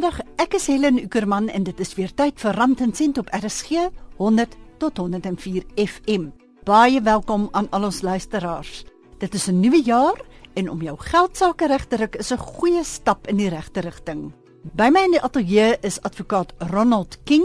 Goeiemiddag, 0.00 0.38
ek 0.40 0.54
is 0.56 0.64
Helen 0.70 0.96
Ukerman 0.96 1.50
en 1.52 1.64
dit 1.66 1.80
is 1.84 1.90
weer 1.92 2.08
tyd 2.16 2.38
vir 2.40 2.56
Rand 2.56 2.80
en 2.80 2.92
Sent 2.96 3.18
op 3.20 3.26
RSG 3.36 3.82
100 4.16 4.54
tot 4.80 4.96
104 4.96 5.66
FM. 5.76 6.30
Baie 6.64 7.02
welkom 7.04 7.50
aan 7.52 7.66
al 7.76 7.84
ons 7.90 7.98
luisteraars. 8.00 8.86
Dit 9.20 9.34
is 9.36 9.50
'n 9.50 9.60
nuwe 9.60 9.82
jaar 9.84 10.16
en 10.56 10.70
om 10.70 10.80
jou 10.80 10.96
geld 10.96 11.36
sake 11.36 11.66
reg 11.66 11.84
te 11.84 11.96
ruk 11.96 12.16
is 12.16 12.32
'n 12.32 12.38
goeie 12.38 12.84
stap 12.84 13.26
in 13.26 13.36
die 13.36 13.48
regte 13.48 13.80
rigting. 13.80 14.32
By 14.72 14.88
my 14.88 15.00
in 15.04 15.10
die 15.10 15.22
ateljee 15.22 15.76
is 15.82 16.00
advokaat 16.00 16.54
Ronald 16.58 17.18
King, 17.24 17.44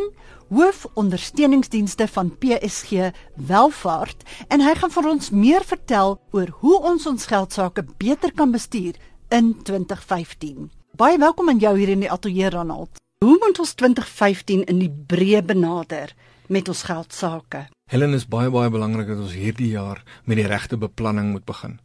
hoof 0.50 0.88
ondersteuningsdienste 0.94 2.08
van 2.08 2.38
PSG 2.38 3.12
Welvaart 3.36 4.24
en 4.48 4.62
hy 4.62 4.76
gaan 4.76 4.92
vir 4.92 5.10
ons 5.10 5.30
meer 5.30 5.64
vertel 5.64 6.22
oor 6.32 6.48
hoe 6.62 6.82
ons 6.82 7.06
ons 7.06 7.26
geld 7.26 7.54
sake 7.54 7.86
beter 7.98 8.32
kan 8.32 8.52
bestuur 8.52 8.96
in 9.30 9.64
2015. 9.64 10.85
Baie 10.96 11.18
welkom 11.20 11.50
aan 11.52 11.58
jou 11.60 11.74
hier 11.76 11.90
in 11.92 12.04
die 12.06 12.12
ateljee 12.12 12.50
Ronald. 12.54 13.02
Hoe 13.20 13.36
moet 13.42 13.58
ons 13.60 13.74
2015 13.76 14.62
in 14.72 14.78
die 14.80 14.92
breë 15.10 15.42
benader 15.44 16.14
met 16.48 16.70
ons 16.72 16.84
geld 16.88 17.12
sake? 17.12 17.66
Helen 17.92 18.16
is 18.16 18.24
baie 18.32 18.48
baie 18.54 18.72
belangrik 18.72 19.10
dat 19.12 19.20
ons 19.26 19.34
hierdie 19.36 19.74
jaar 19.74 20.00
met 20.24 20.40
die 20.40 20.46
regte 20.48 20.80
beplanning 20.80 21.34
moet 21.34 21.44
begin. 21.44 21.82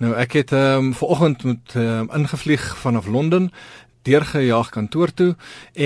Nou 0.00 0.14
ek 0.16 0.38
het 0.40 0.54
ehm 0.56 0.88
um, 0.88 0.94
vanoggend 0.96 1.44
moet 1.44 1.76
ehm 1.76 2.06
um, 2.06 2.10
ingevlieg 2.22 2.64
vanaf 2.80 3.10
Londen 3.12 3.50
deurgejaag 4.06 4.70
kantoor 4.74 5.12
toe 5.14 5.30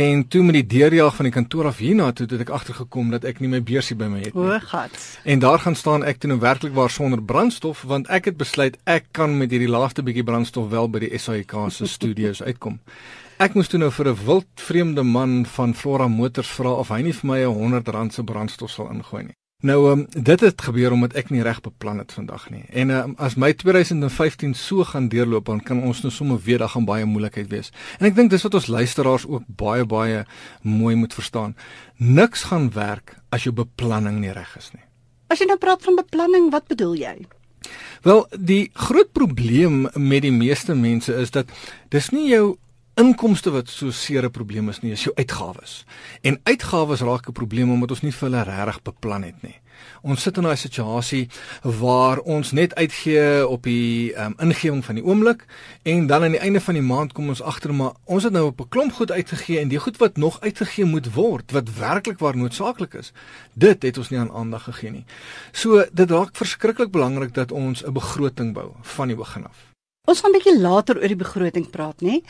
en 0.02 0.24
toe 0.28 0.42
met 0.46 0.58
die 0.60 0.66
deurjaag 0.76 1.16
van 1.16 1.28
die 1.28 1.34
kantoor 1.34 1.70
af 1.70 1.80
hiernatoe 1.82 2.26
het 2.30 2.44
ek 2.46 2.52
agtergekom 2.58 3.10
dat 3.14 3.24
ek 3.28 3.40
nie 3.40 3.50
my 3.52 3.62
beursie 3.64 3.96
by 3.96 4.10
my 4.12 4.20
het 4.24 4.34
nie. 4.34 4.44
O, 4.44 4.58
gat. 4.72 5.00
En 5.24 5.42
daar 5.42 5.62
gaan 5.64 5.78
staan 5.78 6.04
ek 6.04 6.20
toe 6.20 6.30
nou 6.32 6.40
werklik 6.42 6.76
waar 6.76 6.92
sonder 6.92 7.22
brandstof 7.22 7.82
want 7.88 8.10
ek 8.12 8.30
het 8.30 8.38
besluit 8.40 8.78
ek 8.84 9.10
kan 9.16 9.38
met 9.40 9.50
hierdie 9.50 9.70
laaste 9.70 10.04
bietjie 10.06 10.26
brandstof 10.26 10.70
wel 10.70 10.92
by 10.92 11.06
die 11.06 11.12
SAIK 11.18 11.56
se 11.74 11.88
studios 11.96 12.42
uitkom. 12.42 12.80
Ek 13.40 13.54
moes 13.56 13.70
toe 13.72 13.80
nou 13.80 13.88
vir 13.88 14.10
'n 14.10 14.18
wild 14.26 14.48
vreemde 14.60 15.02
man 15.02 15.46
van 15.56 15.72
Flora 15.74 16.08
Motors 16.08 16.50
vra 16.52 16.76
of 16.76 16.90
hy 16.92 17.02
nie 17.02 17.16
vir 17.16 17.30
my 17.30 17.40
'n 17.40 17.56
100 17.56 17.88
rand 17.88 18.12
se 18.12 18.22
brandstof 18.22 18.70
sal 18.70 18.90
ingooi 18.92 19.22
nie. 19.22 19.39
Nou 19.60 19.90
um, 19.90 20.06
dit 20.10 20.40
het 20.40 20.62
gebeur 20.62 20.94
omdat 20.96 21.12
ek 21.20 21.28
nie 21.28 21.42
reg 21.44 21.58
beplan 21.60 21.98
het 22.00 22.14
vandag 22.16 22.46
nie. 22.48 22.62
En 22.72 22.90
um, 22.90 23.14
as 23.20 23.36
my 23.36 23.52
2015 23.52 24.54
so 24.56 24.86
gaan 24.88 25.10
deurloop, 25.12 25.50
dan 25.50 25.60
kan 25.60 25.82
ons 25.84 26.00
nou 26.00 26.12
sommer 26.12 26.40
weer 26.40 26.62
daar 26.62 26.72
gaan 26.72 26.88
baie 26.88 27.04
moeilikheid 27.04 27.50
wees. 27.52 27.68
En 27.98 28.08
ek 28.08 28.16
dink 28.16 28.32
dis 28.32 28.46
wat 28.46 28.56
ons 28.56 28.70
luisteraars 28.72 29.26
ook 29.28 29.44
baie 29.60 29.84
baie 29.84 30.22
mooi 30.64 30.94
moet 30.96 31.14
verstaan. 31.14 31.52
Niks 31.96 32.46
gaan 32.48 32.70
werk 32.72 33.18
as 33.28 33.44
jou 33.44 33.52
beplanning 33.52 34.22
nie 34.22 34.32
reg 34.32 34.56
is 34.56 34.72
nie. 34.72 34.84
As 35.28 35.44
jy 35.44 35.50
nou 35.50 35.60
praat 35.60 35.84
van 35.84 36.00
beplanning, 36.00 36.48
wat 36.54 36.66
bedoel 36.72 36.96
jy? 36.96 37.14
Wel, 38.02 38.24
die 38.32 38.70
groot 38.72 39.12
probleem 39.12 39.82
met 39.92 40.24
die 40.24 40.32
meeste 40.32 40.74
mense 40.74 41.12
is 41.20 41.30
dat 41.36 41.52
dis 41.92 42.08
nie 42.16 42.30
jou 42.32 42.56
inkomste 42.94 43.50
wat 43.50 43.68
so 43.68 43.90
seer 43.90 44.24
'n 44.24 44.30
probleem 44.30 44.68
is 44.68 44.80
nie, 44.80 44.92
is 44.92 45.04
jou 45.04 45.14
uitgawes. 45.14 45.84
En 46.22 46.40
uitgawes 46.44 47.00
raak 47.00 47.28
'n 47.28 47.32
probleem 47.32 47.70
omdat 47.70 47.90
ons 47.90 48.02
nie 48.02 48.12
vir 48.12 48.28
hulle 48.28 48.42
regtig 48.42 48.82
beplan 48.82 49.22
het 49.22 49.42
nie. 49.42 49.60
Ons 50.02 50.22
sit 50.22 50.36
in 50.36 50.46
'n 50.46 50.56
situasie 50.56 51.28
waar 51.62 52.18
ons 52.18 52.52
net 52.52 52.74
uitgee 52.74 53.48
op 53.48 53.62
die 53.62 54.12
um, 54.16 54.34
ingewing 54.38 54.84
van 54.84 54.94
die 54.94 55.04
oomblik 55.04 55.46
en 55.82 56.06
dan 56.06 56.22
aan 56.22 56.30
die 56.30 56.40
einde 56.40 56.60
van 56.60 56.74
die 56.74 56.82
maand 56.82 57.12
kom 57.12 57.28
ons 57.28 57.42
agter 57.42 57.74
maar 57.74 57.92
ons 58.04 58.24
het 58.24 58.32
nou 58.32 58.46
op 58.46 58.60
'n 58.60 58.68
klomp 58.68 58.92
goed 58.92 59.10
uitgegee 59.10 59.58
en 59.58 59.68
die 59.68 59.78
goed 59.78 59.96
wat 59.96 60.16
nog 60.16 60.40
uitgegee 60.40 60.84
moet 60.84 61.14
word 61.14 61.52
wat 61.52 61.76
werklik 61.78 62.18
waar 62.18 62.36
noodsaaklik 62.36 62.94
is, 62.94 63.12
dit 63.54 63.82
het 63.82 63.98
ons 63.98 64.08
nie 64.08 64.18
aan 64.18 64.32
aandag 64.32 64.62
gegee 64.62 64.90
nie. 64.90 65.04
So 65.52 65.84
dit 65.92 66.10
raak 66.10 66.36
verskriklik 66.36 66.90
belangrik 66.90 67.34
dat 67.34 67.52
ons 67.52 67.84
'n 67.84 67.92
begroting 67.92 68.54
bou 68.54 68.72
van 68.82 69.08
die 69.08 69.16
begin 69.16 69.44
af. 69.44 69.70
Ons 70.08 70.20
gaan 70.20 70.30
'n 70.30 70.38
bietjie 70.38 70.60
later 70.60 70.96
oor 70.96 71.12
die 71.12 71.24
begroting 71.24 71.70
praat, 71.70 72.00
nê? 72.00 72.22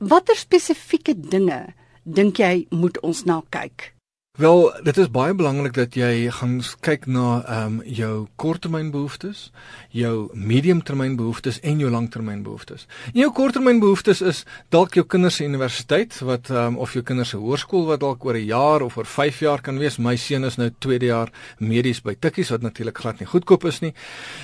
Watter 0.00 0.32
spesifieke 0.32 1.12
dinge 1.12 1.74
dink 2.08 2.38
jy 2.40 2.64
moet 2.72 2.96
ons 3.04 3.26
na 3.28 3.42
kyk? 3.52 3.90
Wel, 4.38 4.70
dit 4.82 4.96
is 4.96 5.08
baie 5.10 5.34
belangrik 5.34 5.72
dat 5.74 5.96
jy 5.98 6.30
gaan 6.30 6.60
kyk 6.86 7.08
na 7.10 7.42
ehm 7.42 7.64
um, 7.66 7.78
jou 7.82 8.28
korttermynbehoeftes, 8.38 9.50
jou 9.90 10.30
mediumtermynbehoeftes 10.32 11.58
en 11.60 11.80
jou 11.82 11.90
langtermynbehoeftes. 11.90 12.86
En 13.10 13.18
jou 13.20 13.32
korttermynbehoeftes 13.34 14.22
is 14.22 14.44
dalk 14.70 14.94
jou 14.94 15.04
kinders 15.04 15.40
se 15.40 15.44
universiteit 15.44 16.14
wat 16.22 16.48
ehm 16.50 16.76
um, 16.76 16.78
of 16.78 16.94
jou 16.94 17.02
kinders 17.02 17.34
se 17.34 17.40
hoërskool 17.42 17.88
wat 17.90 18.00
dalk 18.00 18.24
oor 18.24 18.38
'n 18.38 18.46
jaar 18.46 18.82
of 18.82 18.96
oor 18.96 19.04
5 19.04 19.40
jaar 19.40 19.60
kan 19.60 19.78
wees. 19.78 19.98
My 19.98 20.16
seun 20.16 20.44
is 20.44 20.56
nou 20.56 20.70
tweede 20.78 21.06
jaar 21.06 21.32
medies 21.58 22.00
by 22.00 22.14
Tikkies 22.14 22.50
wat 22.50 22.62
natuurlik 22.62 22.98
glad 22.98 23.18
nie 23.18 23.26
goedkoop 23.26 23.64
is 23.64 23.80
nie. 23.80 23.92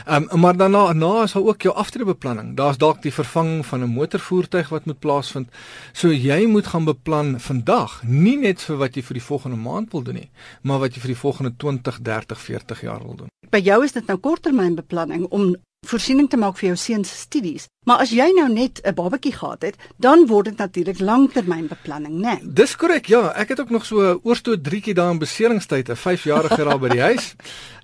Ehm 0.07 0.29
um, 0.33 0.41
maar 0.41 0.57
daarna 0.57 0.93
na 0.93 1.23
is 1.23 1.33
daar 1.33 1.43
ook 1.43 1.63
jou 1.63 1.75
aftreebeplanning. 1.75 2.57
Daar's 2.57 2.79
dalk 2.79 3.03
die 3.03 3.13
vervanging 3.13 3.67
van 3.67 3.83
'n 3.83 3.95
motorvoertuig 3.95 4.69
wat 4.69 4.85
moet 4.87 4.99
plaasvind. 4.99 5.49
So 5.93 6.09
jy 6.09 6.47
moet 6.47 6.67
gaan 6.67 6.85
beplan 6.85 7.41
vandag, 7.41 8.03
nie 8.03 8.37
net 8.37 8.61
vir 8.61 8.77
wat 8.77 8.95
jy 8.95 9.03
vir 9.03 9.15
die 9.15 9.27
volgende 9.27 9.57
maand 9.57 9.86
maand 9.87 9.93
wil 9.93 10.03
doen 10.03 10.23
nie, 10.23 10.31
maar 10.63 10.81
wat 10.81 10.95
jy 10.95 11.01
vir 11.01 11.15
die 11.15 11.21
volgende 11.21 11.55
20, 11.57 12.01
30, 12.03 12.41
40 12.41 12.81
jaar 12.83 13.03
wil 13.03 13.17
doen. 13.17 13.29
By 13.51 13.61
jou 13.63 13.85
is 13.85 13.93
dit 13.93 14.07
nou 14.07 14.19
korttermynbeplanning 14.19 15.27
om 15.31 15.57
voorsiening 15.87 16.29
te 16.31 16.37
maak 16.37 16.59
vir 16.59 16.69
jou 16.69 16.77
seun 16.77 17.05
se 17.05 17.17
studies. 17.17 17.69
Maar 17.87 18.01
as 18.03 18.11
jy 18.11 18.27
nou 18.35 18.49
net 18.51 18.81
'n 18.83 18.95
babatjie 18.95 19.33
gehad 19.33 19.63
het, 19.63 19.77
dan 19.97 20.27
word 20.27 20.45
dit 20.45 20.57
natuurlik 20.57 20.99
langtermynbeplanning, 20.99 22.15
né? 22.15 22.39
Nee. 22.43 22.53
Dis 22.53 22.77
korrek. 22.77 23.07
Ja, 23.07 23.33
ek 23.33 23.49
het 23.49 23.61
ook 23.61 23.71
nog 23.71 23.85
so 23.85 24.21
oorstoot 24.23 24.65
drietjie 24.65 24.95
daar 24.95 25.11
in 25.11 25.19
beseringstyd, 25.19 25.89
'n 25.89 25.97
5-jarige 25.97 26.65
daar 26.65 26.79
by 26.79 26.89
die 26.89 27.01
huis. 27.01 27.35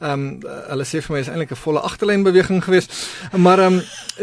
Ehm 0.03 0.13
um, 0.13 0.41
hulle 0.69 0.85
sê 0.85 0.99
vir 0.99 1.13
my 1.15 1.19
is 1.21 1.29
eintlik 1.29 1.51
'n 1.51 1.57
volle 1.57 1.81
agterlynbeweging 1.81 2.65
geweest. 2.65 2.93
Maar 3.37 3.59
ehm 3.59 3.75
um, 3.75 3.83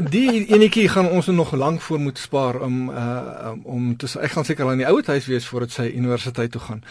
die 0.10 0.46
enetjie 0.46 0.90
gaan 0.90 1.10
ons 1.10 1.26
nog 1.26 1.52
lank 1.52 1.82
voor 1.82 2.00
moet 2.00 2.18
spaar 2.18 2.62
om 2.62 2.90
uh 2.90 3.52
om 3.64 3.98
te 3.98 4.20
ek 4.20 4.32
gaan 4.32 4.46
seker 4.46 4.66
al 4.66 4.72
in 4.72 4.78
die 4.78 4.88
ouer 4.88 5.04
huis 5.06 5.26
wees 5.26 5.48
voordat 5.48 5.72
sy 5.72 5.92
universiteit 5.96 6.52
toe 6.52 6.62
gaan. 6.62 6.84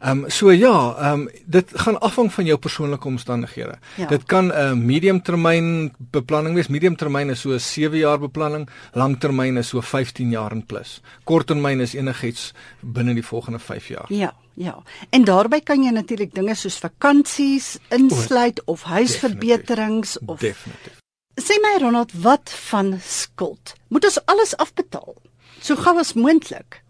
Ehm 0.00 0.24
um, 0.24 0.30
so 0.30 0.50
ja, 0.50 0.94
ehm 0.98 1.12
um, 1.12 1.28
dit 1.46 1.70
gaan 1.74 2.00
afhang 2.00 2.32
van 2.32 2.44
jou 2.44 2.58
persoonlike 2.58 3.06
omstandighede. 3.08 3.74
Ja. 3.96 4.06
Dit 4.06 4.24
kan 4.24 4.46
'n 4.46 4.50
uh, 4.50 4.72
medium 4.72 5.22
termyn 5.22 5.94
beplanning 6.36 6.56
wees. 6.56 6.68
Medium 6.68 6.96
termyn 6.96 7.30
is 7.30 7.40
so 7.40 7.56
7 7.56 7.96
jaar 7.96 8.18
beplanning, 8.20 8.68
langtermyn 8.94 9.58
is 9.58 9.68
so 9.68 9.80
15 9.80 10.30
jaar 10.30 10.52
en 10.52 10.62
plus. 10.62 11.00
Korttermyn 11.24 11.80
is 11.80 11.94
enigiets 11.94 12.52
binne 12.82 13.14
die 13.14 13.24
volgende 13.24 13.58
5 13.58 13.88
jaar. 13.88 14.06
Ja. 14.12 14.34
Ja. 14.56 14.82
En 15.12 15.24
daarbey 15.24 15.60
kan 15.60 15.82
jy 15.84 15.90
natuurlik 15.92 16.34
dinge 16.34 16.54
soos 16.56 16.78
vakansies 16.80 17.76
insluit 17.92 18.62
of 18.64 18.86
huisverbeterings 18.88 20.16
of 20.26 20.40
Definitief. 20.40 21.02
Sê 21.36 21.58
my 21.60 21.74
Ronald, 21.82 22.14
wat 22.24 22.48
van 22.70 22.94
skuld? 23.04 23.74
Moet 23.88 24.08
ons 24.08 24.16
alles 24.24 24.56
afbetaal 24.56 25.12
so 25.60 25.76
gou 25.76 25.98
as 26.00 26.14
moontlik? 26.16 26.80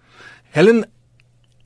Helen, 0.55 0.85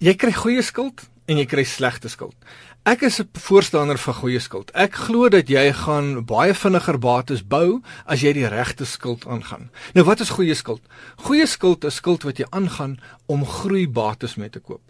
jy 0.01 0.17
kry 0.17 0.33
goeie 0.33 0.65
skuld 0.65 1.05
en 1.29 1.37
jy 1.37 1.45
kry 1.45 1.67
slegte 1.69 2.09
skuld. 2.09 2.37
Ek 2.83 3.03
is 3.03 3.21
'n 3.21 3.29
voorstander 3.33 3.99
van 3.99 4.15
goeie 4.15 4.39
skuld. 4.39 4.71
Ek 4.71 4.95
glo 4.95 5.29
dat 5.29 5.49
jy 5.49 5.73
gaan 5.73 6.25
baie 6.25 6.55
vinniger 6.55 6.99
bates 6.99 7.47
bou 7.47 7.83
as 8.07 8.21
jy 8.21 8.33
die 8.33 8.49
regte 8.49 8.85
skuld 8.85 9.27
aangaan. 9.27 9.71
Nou 9.93 10.05
wat 10.07 10.21
is 10.21 10.31
goeie 10.31 10.55
skuld? 10.55 10.81
Goeie 11.17 11.47
skuld 11.47 11.85
is 11.85 11.95
skuld 11.95 12.23
wat 12.23 12.39
jy 12.39 12.47
aangaan 12.51 12.99
om 13.27 13.45
groeibates 13.45 14.35
mee 14.35 14.49
te 14.49 14.61
koop. 14.61 14.81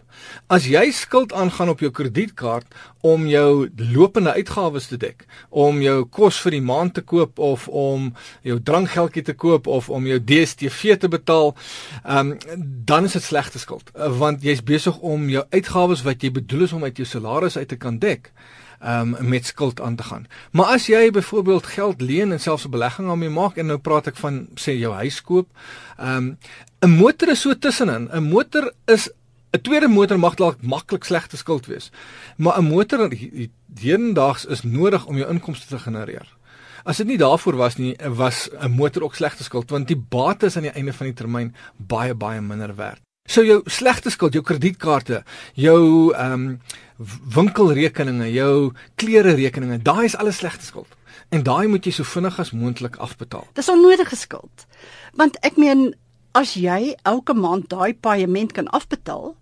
As 0.47 0.67
jy 0.69 0.91
skuld 0.91 1.33
aangaan 1.33 1.69
op 1.69 1.79
jou 1.79 1.91
kredietkaart 1.91 2.67
om 3.01 3.27
jou 3.27 3.69
lopende 3.75 4.33
uitgawes 4.33 4.87
te 4.87 4.97
dek, 4.97 5.25
om 5.49 5.81
jou 5.81 6.05
kos 6.05 6.39
vir 6.43 6.57
die 6.57 6.61
maand 6.61 6.93
te 6.93 7.01
koop 7.01 7.39
of 7.39 7.67
om 7.67 8.11
jou 8.47 8.59
drankgeldjie 8.59 9.23
te 9.23 9.33
koop 9.33 9.67
of 9.67 9.89
om 9.89 10.07
jou 10.07 10.19
DStv 10.19 10.97
te 10.97 11.09
betaal, 11.11 11.55
um, 12.05 12.37
dan 12.85 13.09
is 13.09 13.17
dit 13.17 13.23
slegte 13.23 13.59
skuld, 13.59 13.91
want 13.95 14.43
jy's 14.43 14.63
besig 14.63 14.97
om 14.99 15.29
jou 15.29 15.45
uitgawes 15.49 16.05
wat 16.07 16.23
jy 16.23 16.31
bedoel 16.31 16.67
is 16.67 16.73
om 16.73 16.83
uit 16.83 16.97
jou 16.97 17.07
salaris 17.07 17.57
uit 17.57 17.67
te 17.67 17.79
kan 17.79 17.99
dek 17.99 18.31
um 18.81 19.15
met 19.19 19.45
skuld 19.45 19.81
aan 19.81 19.95
te 19.95 20.03
gaan. 20.03 20.25
Maar 20.51 20.65
as 20.65 20.85
jy 20.85 21.11
byvoorbeeld 21.11 21.65
geld 21.65 22.01
leen 22.01 22.31
en 22.31 22.39
selfs 22.39 22.65
'n 22.65 22.69
belegging 22.69 23.07
daarmee 23.07 23.29
maak 23.29 23.57
en 23.57 23.65
nou 23.65 23.77
praat 23.77 24.07
ek 24.07 24.15
van 24.15 24.47
sê 24.55 24.73
jou 24.77 24.93
huis 24.93 25.21
koop, 25.21 25.47
um 25.99 26.37
'n 26.79 26.89
motor 26.89 27.29
is 27.29 27.41
so 27.41 27.53
tussenin. 27.53 28.09
'n 28.11 28.23
Motor 28.23 28.73
is 28.85 29.09
'n 29.51 29.61
tweede 29.61 29.87
motor 29.87 30.19
mag 30.19 30.35
dalk 30.35 30.61
maklik 30.61 31.03
slegte 31.03 31.37
skuld 31.37 31.65
wees. 31.65 31.91
Maar 32.37 32.57
'n 32.59 32.65
motor 32.65 33.11
hedendaags 33.79 34.45
is 34.45 34.63
nodig 34.63 35.05
om 35.05 35.17
jou 35.17 35.29
inkomste 35.29 35.67
te 35.67 35.79
genereer. 35.79 36.27
As 36.83 36.97
dit 36.97 37.07
nie 37.07 37.17
daarvoor 37.17 37.55
was 37.55 37.75
nie, 37.75 37.95
was 38.15 38.49
'n 38.51 38.71
motor 38.71 39.03
ook 39.03 39.15
slegte 39.15 39.43
skuld 39.43 39.69
want 39.69 39.87
die 39.87 40.03
bates 40.09 40.55
aan 40.55 40.63
die 40.63 40.71
einde 40.71 40.93
van 40.93 41.05
die 41.05 41.15
termyn 41.15 41.55
baie 41.77 42.15
baie 42.15 42.41
minder 42.41 42.75
werd. 42.75 43.01
So 43.25 43.43
jou 43.43 43.61
slegte 43.65 44.09
skuld, 44.09 44.33
jou 44.33 44.43
kredietkaarte, 44.43 45.23
jou 45.53 46.13
ehm 46.13 46.33
um, 46.33 46.61
winkelrekeninge, 47.33 48.31
jou 48.33 48.73
klere 48.95 49.33
rekeninge, 49.33 49.81
daai 49.81 50.05
is 50.05 50.15
alles 50.15 50.35
slegte 50.35 50.65
skuld. 50.65 50.87
En 51.29 51.43
daai 51.43 51.67
moet 51.67 51.85
jy 51.85 51.91
so 51.91 52.03
vinnig 52.03 52.39
as 52.39 52.51
moontlik 52.51 52.95
afbetaal. 52.95 53.47
Dis 53.53 53.69
onnodige 53.69 54.15
skuld. 54.15 54.65
Want 55.13 55.37
ek 55.41 55.57
meen 55.57 55.93
as 56.37 56.53
jy 56.53 56.95
elke 57.03 57.33
maand 57.33 57.69
daai 57.69 57.93
paaiement 57.93 58.51
kan 58.51 58.67
afbetaal, 58.67 59.35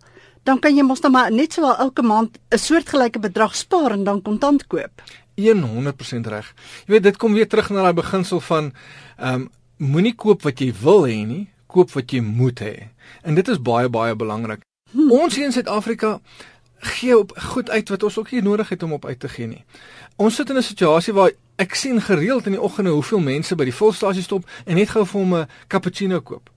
dan 0.44 0.60
kan 0.60 0.76
jy 0.76 0.84
mos 0.84 1.02
dan 1.02 1.12
maar 1.12 1.32
net 1.32 1.54
sowel 1.54 1.78
elke 1.78 2.02
maand 2.02 2.40
'n 2.50 2.58
soortgelyke 2.58 3.20
bedrag 3.20 3.56
spaar 3.56 3.92
en 3.92 4.04
dan 4.04 4.22
kontant 4.22 4.68
koop. 4.68 5.02
100% 5.36 6.28
reg. 6.28 6.54
Jy 6.86 6.94
weet 6.94 7.04
dit 7.04 7.18
kom 7.18 7.34
weer 7.34 7.48
terug 7.48 7.70
na 7.70 7.82
daai 7.82 7.94
beginsel 7.94 8.40
van 8.40 8.74
ehm 9.18 9.34
um, 9.34 9.50
moenie 9.78 10.16
koop 10.16 10.42
wat 10.42 10.60
jy 10.60 10.74
wil 10.82 11.06
hê 11.08 11.26
nie, 11.26 11.48
koop 11.68 11.92
wat 11.92 12.12
jy 12.12 12.20
moet 12.20 12.60
hê. 12.60 12.90
En 13.24 13.36
dit 13.36 13.48
is 13.48 13.62
baie 13.62 13.90
baie 13.90 14.16
belangrik. 14.16 14.60
Hmm. 14.92 15.12
Ons 15.12 15.36
hier 15.36 15.46
in 15.46 15.52
Suid-Afrika 15.52 16.20
gee 16.80 17.18
op 17.18 17.32
goed 17.54 17.70
uit 17.70 17.90
wat 17.90 18.04
ons 18.04 18.18
ook 18.18 18.32
nie 18.32 18.42
nodig 18.42 18.70
het 18.70 18.84
om 18.84 18.94
op 18.94 19.06
uit 19.06 19.20
te 19.20 19.30
gee 19.30 19.48
nie. 19.48 19.64
Ons 20.16 20.36
sit 20.36 20.50
in 20.50 20.58
'n 20.58 20.64
situasie 20.64 21.14
waar 21.14 21.32
ek 21.56 21.76
sien 21.76 22.02
gereeld 22.02 22.46
in 22.46 22.52
die 22.52 22.62
oggende 22.62 22.90
hoeveel 22.90 23.20
mense 23.20 23.56
by 23.56 23.64
die 23.64 23.76
volstasie 23.76 24.24
stop 24.24 24.50
en 24.66 24.76
net 24.76 24.90
gou 24.90 25.06
vir 25.06 25.20
hom 25.20 25.36
'n 25.36 25.48
cappuccino 25.68 26.22
koop. 26.22 26.50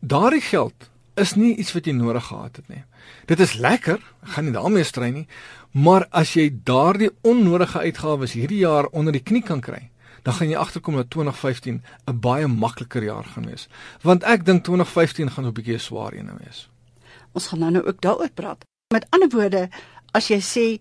Daardie 0.00 0.40
geld 0.40 0.90
is 1.18 1.34
nie 1.36 1.54
iets 1.56 1.72
wat 1.76 1.86
jy 1.86 1.92
nodig 1.96 2.24
gehad 2.30 2.56
het 2.56 2.68
nie. 2.68 2.82
Dit 3.26 3.40
is 3.40 3.54
lekker, 3.60 4.00
gaan 4.34 4.48
nie 4.48 4.54
daarmee 4.54 4.84
strei 4.84 5.10
nie, 5.12 5.26
maar 5.72 6.06
as 6.10 6.34
jy 6.36 6.48
daardie 6.64 7.10
onnodige 7.22 7.78
uitgawes 7.84 8.34
hierdie 8.38 8.62
jaar 8.64 8.88
onder 8.92 9.12
die 9.12 9.22
knie 9.22 9.42
kan 9.42 9.60
kry, 9.60 9.90
dan 10.22 10.34
gaan 10.34 10.50
jy 10.50 10.56
agterkom 10.60 10.96
dat 10.96 11.10
2015 11.10 11.82
'n 12.06 12.20
baie 12.20 12.46
makliker 12.46 13.02
jaar 13.02 13.24
gaan 13.24 13.46
wees. 13.46 13.68
Want 14.02 14.22
ek 14.24 14.44
dink 14.44 14.64
2015 14.64 15.30
gaan 15.30 15.46
'n 15.46 15.52
bietjie 15.52 15.74
'n 15.74 15.80
swaar 15.80 16.12
een 16.12 16.30
wees. 16.44 16.68
Ons 17.32 17.46
gaan 17.46 17.58
nou 17.58 17.70
nou 17.70 17.84
ook 17.86 18.00
daaroor 18.00 18.30
praat. 18.34 18.64
Met 18.92 19.06
ander 19.10 19.28
woorde, 19.28 19.68
as 20.12 20.28
jy 20.28 20.40
sê 20.40 20.80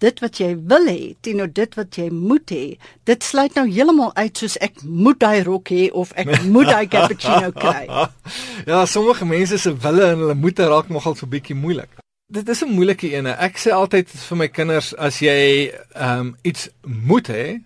dit 0.00 0.20
wat 0.24 0.40
jy 0.40 0.50
wil 0.72 0.88
hê 0.88 1.14
teenoor 1.24 1.50
dit 1.52 1.78
wat 1.78 1.96
jy 2.00 2.08
moet 2.10 2.52
hê, 2.54 2.64
dit 3.08 3.24
sluit 3.24 3.54
nou 3.58 3.66
heeltemal 3.68 4.12
uit 4.16 4.42
soos 4.42 4.56
ek 4.64 4.82
moet 4.84 5.20
daai 5.20 5.42
rok 5.46 5.72
hê 5.74 5.88
of 5.92 6.12
ek 6.20 6.32
moet 6.48 6.70
daai 6.72 6.86
cappuccino 6.90 7.52
kry. 7.56 7.86
ja, 8.70 8.84
sommige 8.86 9.28
mense 9.28 9.58
se 9.60 9.74
wille 9.84 10.12
en 10.12 10.24
hulle 10.24 10.38
moete 10.38 10.68
raak 10.70 10.92
nogal 10.92 11.16
so 11.18 11.28
bietjie 11.30 11.56
moeilik. 11.56 11.90
Dit 12.30 12.48
is 12.48 12.62
'n 12.62 12.70
moeilike 12.70 13.10
ene. 13.10 13.34
Ek 13.42 13.58
sê 13.58 13.72
altyd 13.74 14.08
vir 14.08 14.36
my 14.38 14.48
kinders 14.48 14.94
as 14.94 15.18
jy 15.18 15.72
ehm 15.94 16.20
um, 16.20 16.36
iets 16.42 16.68
moet 16.86 17.28
hê, 17.28 17.60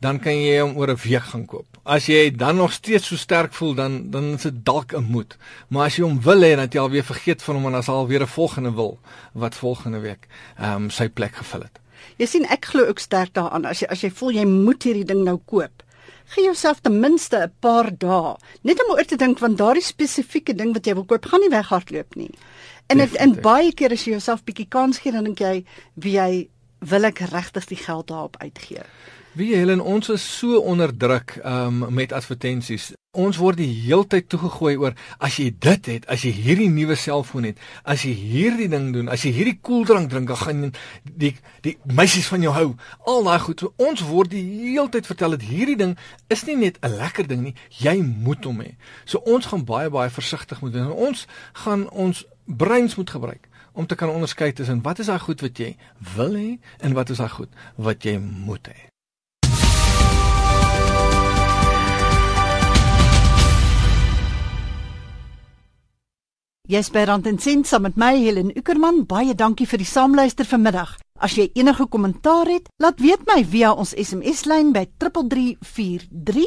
dan 0.00 0.20
kan 0.22 0.36
jy 0.38 0.60
hom 0.60 0.76
oor 0.78 0.90
'n 0.90 1.00
week 1.02 1.22
gaan 1.22 1.46
koop. 1.46 1.66
As 1.82 2.06
jy 2.06 2.30
dan 2.30 2.56
nog 2.56 2.72
steeds 2.72 3.06
so 3.06 3.16
sterk 3.16 3.52
voel, 3.52 3.74
dan 3.74 4.10
dan 4.10 4.34
is 4.34 4.42
dit 4.42 4.64
dalk 4.64 4.92
'n 4.92 5.04
moet. 5.04 5.36
Maar 5.68 5.86
as 5.86 5.96
jy 5.96 6.02
hom 6.04 6.20
wil 6.22 6.40
hê, 6.42 6.56
dan 6.56 6.68
jy 6.70 6.80
alweer 6.80 7.04
vergeet 7.04 7.42
van 7.42 7.54
hom 7.54 7.66
en 7.66 7.72
dan 7.72 7.82
sal 7.82 8.06
weer 8.06 8.22
'n 8.22 8.26
volgende 8.26 8.72
wil 8.72 8.98
wat 9.32 9.54
volgende 9.54 9.98
week 9.98 10.28
ehm 10.58 10.74
um, 10.74 10.90
sy 10.90 11.08
plek 11.08 11.34
gevul 11.34 11.60
het. 11.60 11.78
Jy 12.16 12.26
sien 12.26 12.44
ek 12.44 12.64
glo 12.64 12.86
ook 12.86 12.98
sterk 12.98 13.34
daaraan 13.34 13.64
as 13.64 13.80
jy 13.80 13.86
as 13.86 14.00
jy 14.00 14.10
voel 14.10 14.30
jy 14.30 14.44
moet 14.44 14.82
hierdie 14.82 15.04
ding 15.04 15.24
nou 15.24 15.38
koop. 15.44 15.82
Gee 16.28 16.44
jouself 16.44 16.80
ten 16.80 17.00
minste 17.00 17.36
'n 17.36 17.52
paar 17.60 17.90
dae 17.98 18.36
net 18.62 18.84
om 18.84 18.94
oor 18.94 19.04
te 19.04 19.16
dink 19.16 19.38
van 19.38 19.56
daardie 19.56 19.82
spesifieke 19.82 20.54
ding 20.54 20.72
wat 20.72 20.86
jy 20.86 20.94
wil 20.94 21.04
koop, 21.04 21.24
gaan 21.24 21.40
nie 21.40 21.50
weghardloop 21.50 22.14
nie. 22.14 22.30
En 22.86 22.98
dit 22.98 23.14
in 23.14 23.34
baie 23.40 23.72
kere 23.72 23.94
as 23.94 24.04
jy 24.04 24.10
jouself 24.10 24.44
bietjie 24.44 24.68
kans 24.68 24.98
gee, 24.98 25.12
dan 25.12 25.24
dink 25.24 25.38
jy, 25.38 25.64
wie 25.94 26.12
jy 26.12 26.48
wil 26.78 27.04
ek 27.04 27.18
regtig 27.18 27.66
die 27.66 27.76
geld 27.76 28.06
daarop 28.08 28.36
uitgee. 28.40 28.82
Wie 29.38 29.54
Helen 29.54 29.78
ons 29.78 30.08
is 30.10 30.22
so 30.38 30.58
onderdruk 30.66 31.36
um, 31.46 31.84
met 31.94 32.10
advertensies. 32.12 32.88
Ons 33.14 33.36
word 33.38 33.60
die 33.60 33.68
heeltyd 33.84 34.26
toegegooi 34.32 34.72
oor 34.82 34.96
as 35.22 35.36
jy 35.38 35.52
dit 35.54 35.90
het, 35.92 36.08
as 36.10 36.24
jy 36.26 36.32
hierdie 36.34 36.66
nuwe 36.72 36.96
selfoon 36.98 37.46
het, 37.46 37.60
as 37.86 38.02
jy 38.02 38.16
hierdie 38.18 38.66
ding 38.72 38.88
doen, 38.96 39.06
as 39.06 39.22
jy 39.22 39.30
hierdie 39.36 39.54
koeldrank 39.62 40.10
drink, 40.10 40.26
dan 40.32 40.40
gaan 40.40 40.64
die 41.22 41.30
die 41.62 41.76
meisies 41.86 42.26
van 42.32 42.42
jou 42.42 42.56
hou. 42.56 42.66
Al 43.06 43.22
daai 43.28 43.38
goed. 43.44 43.62
So, 43.62 43.70
ons 43.78 44.02
word 44.08 44.34
die 44.34 44.42
heeltyd 44.72 45.06
vertel 45.06 45.38
dat 45.38 45.46
hierdie 45.46 45.78
ding 45.84 45.94
is 46.34 46.42
nie 46.50 46.58
net 46.64 46.82
'n 46.82 46.98
lekker 46.98 47.30
ding 47.30 47.46
nie, 47.46 47.54
jy 47.78 47.94
moet 48.02 48.42
hom 48.42 48.58
hê. 48.66 48.74
So 49.06 49.22
ons 49.22 49.46
gaan 49.46 49.62
baie 49.64 49.88
baie 49.88 50.10
versigtig 50.10 50.60
moet 50.66 50.74
wees. 50.74 50.90
Ons 50.90 51.26
gaan 51.62 51.86
ons 51.90 52.26
breins 52.44 52.96
moet 52.98 53.10
gebruik 53.10 53.46
om 53.72 53.86
te 53.86 53.94
kan 53.94 54.10
onderskei 54.10 54.52
tussen 54.52 54.82
wat 54.82 54.98
is 54.98 55.06
daai 55.06 55.22
goed 55.22 55.40
wat 55.40 55.58
jy 55.58 55.76
wil 56.16 56.34
hê 56.34 56.58
en 56.82 56.92
wat 56.92 57.10
is 57.10 57.22
daai 57.22 57.30
goed 57.30 57.50
wat 57.76 58.02
jy 58.02 58.18
moet 58.18 58.66
hê. 58.66 58.88
By 66.68 67.08
Rand 67.08 67.24
en 67.26 67.38
Sent 67.40 67.64
saam 67.66 67.82
met 67.86 67.96
my 67.96 68.18
Helen 68.20 68.50
Ukerman. 68.52 69.06
Baie 69.08 69.32
dankie 69.34 69.66
vir 69.66 69.78
die 69.80 69.88
saamluister 69.88 70.44
vanmiddag. 70.44 71.00
As 71.16 71.32
jy 71.32 71.48
enige 71.56 71.88
kommentaar 71.88 72.44
het, 72.44 72.68
laat 72.76 73.00
weet 73.00 73.24
my 73.24 73.40
via 73.40 73.72
ons 73.72 73.96
SMS-lyn 73.96 74.76
by 74.76 74.84
3343 75.00 76.44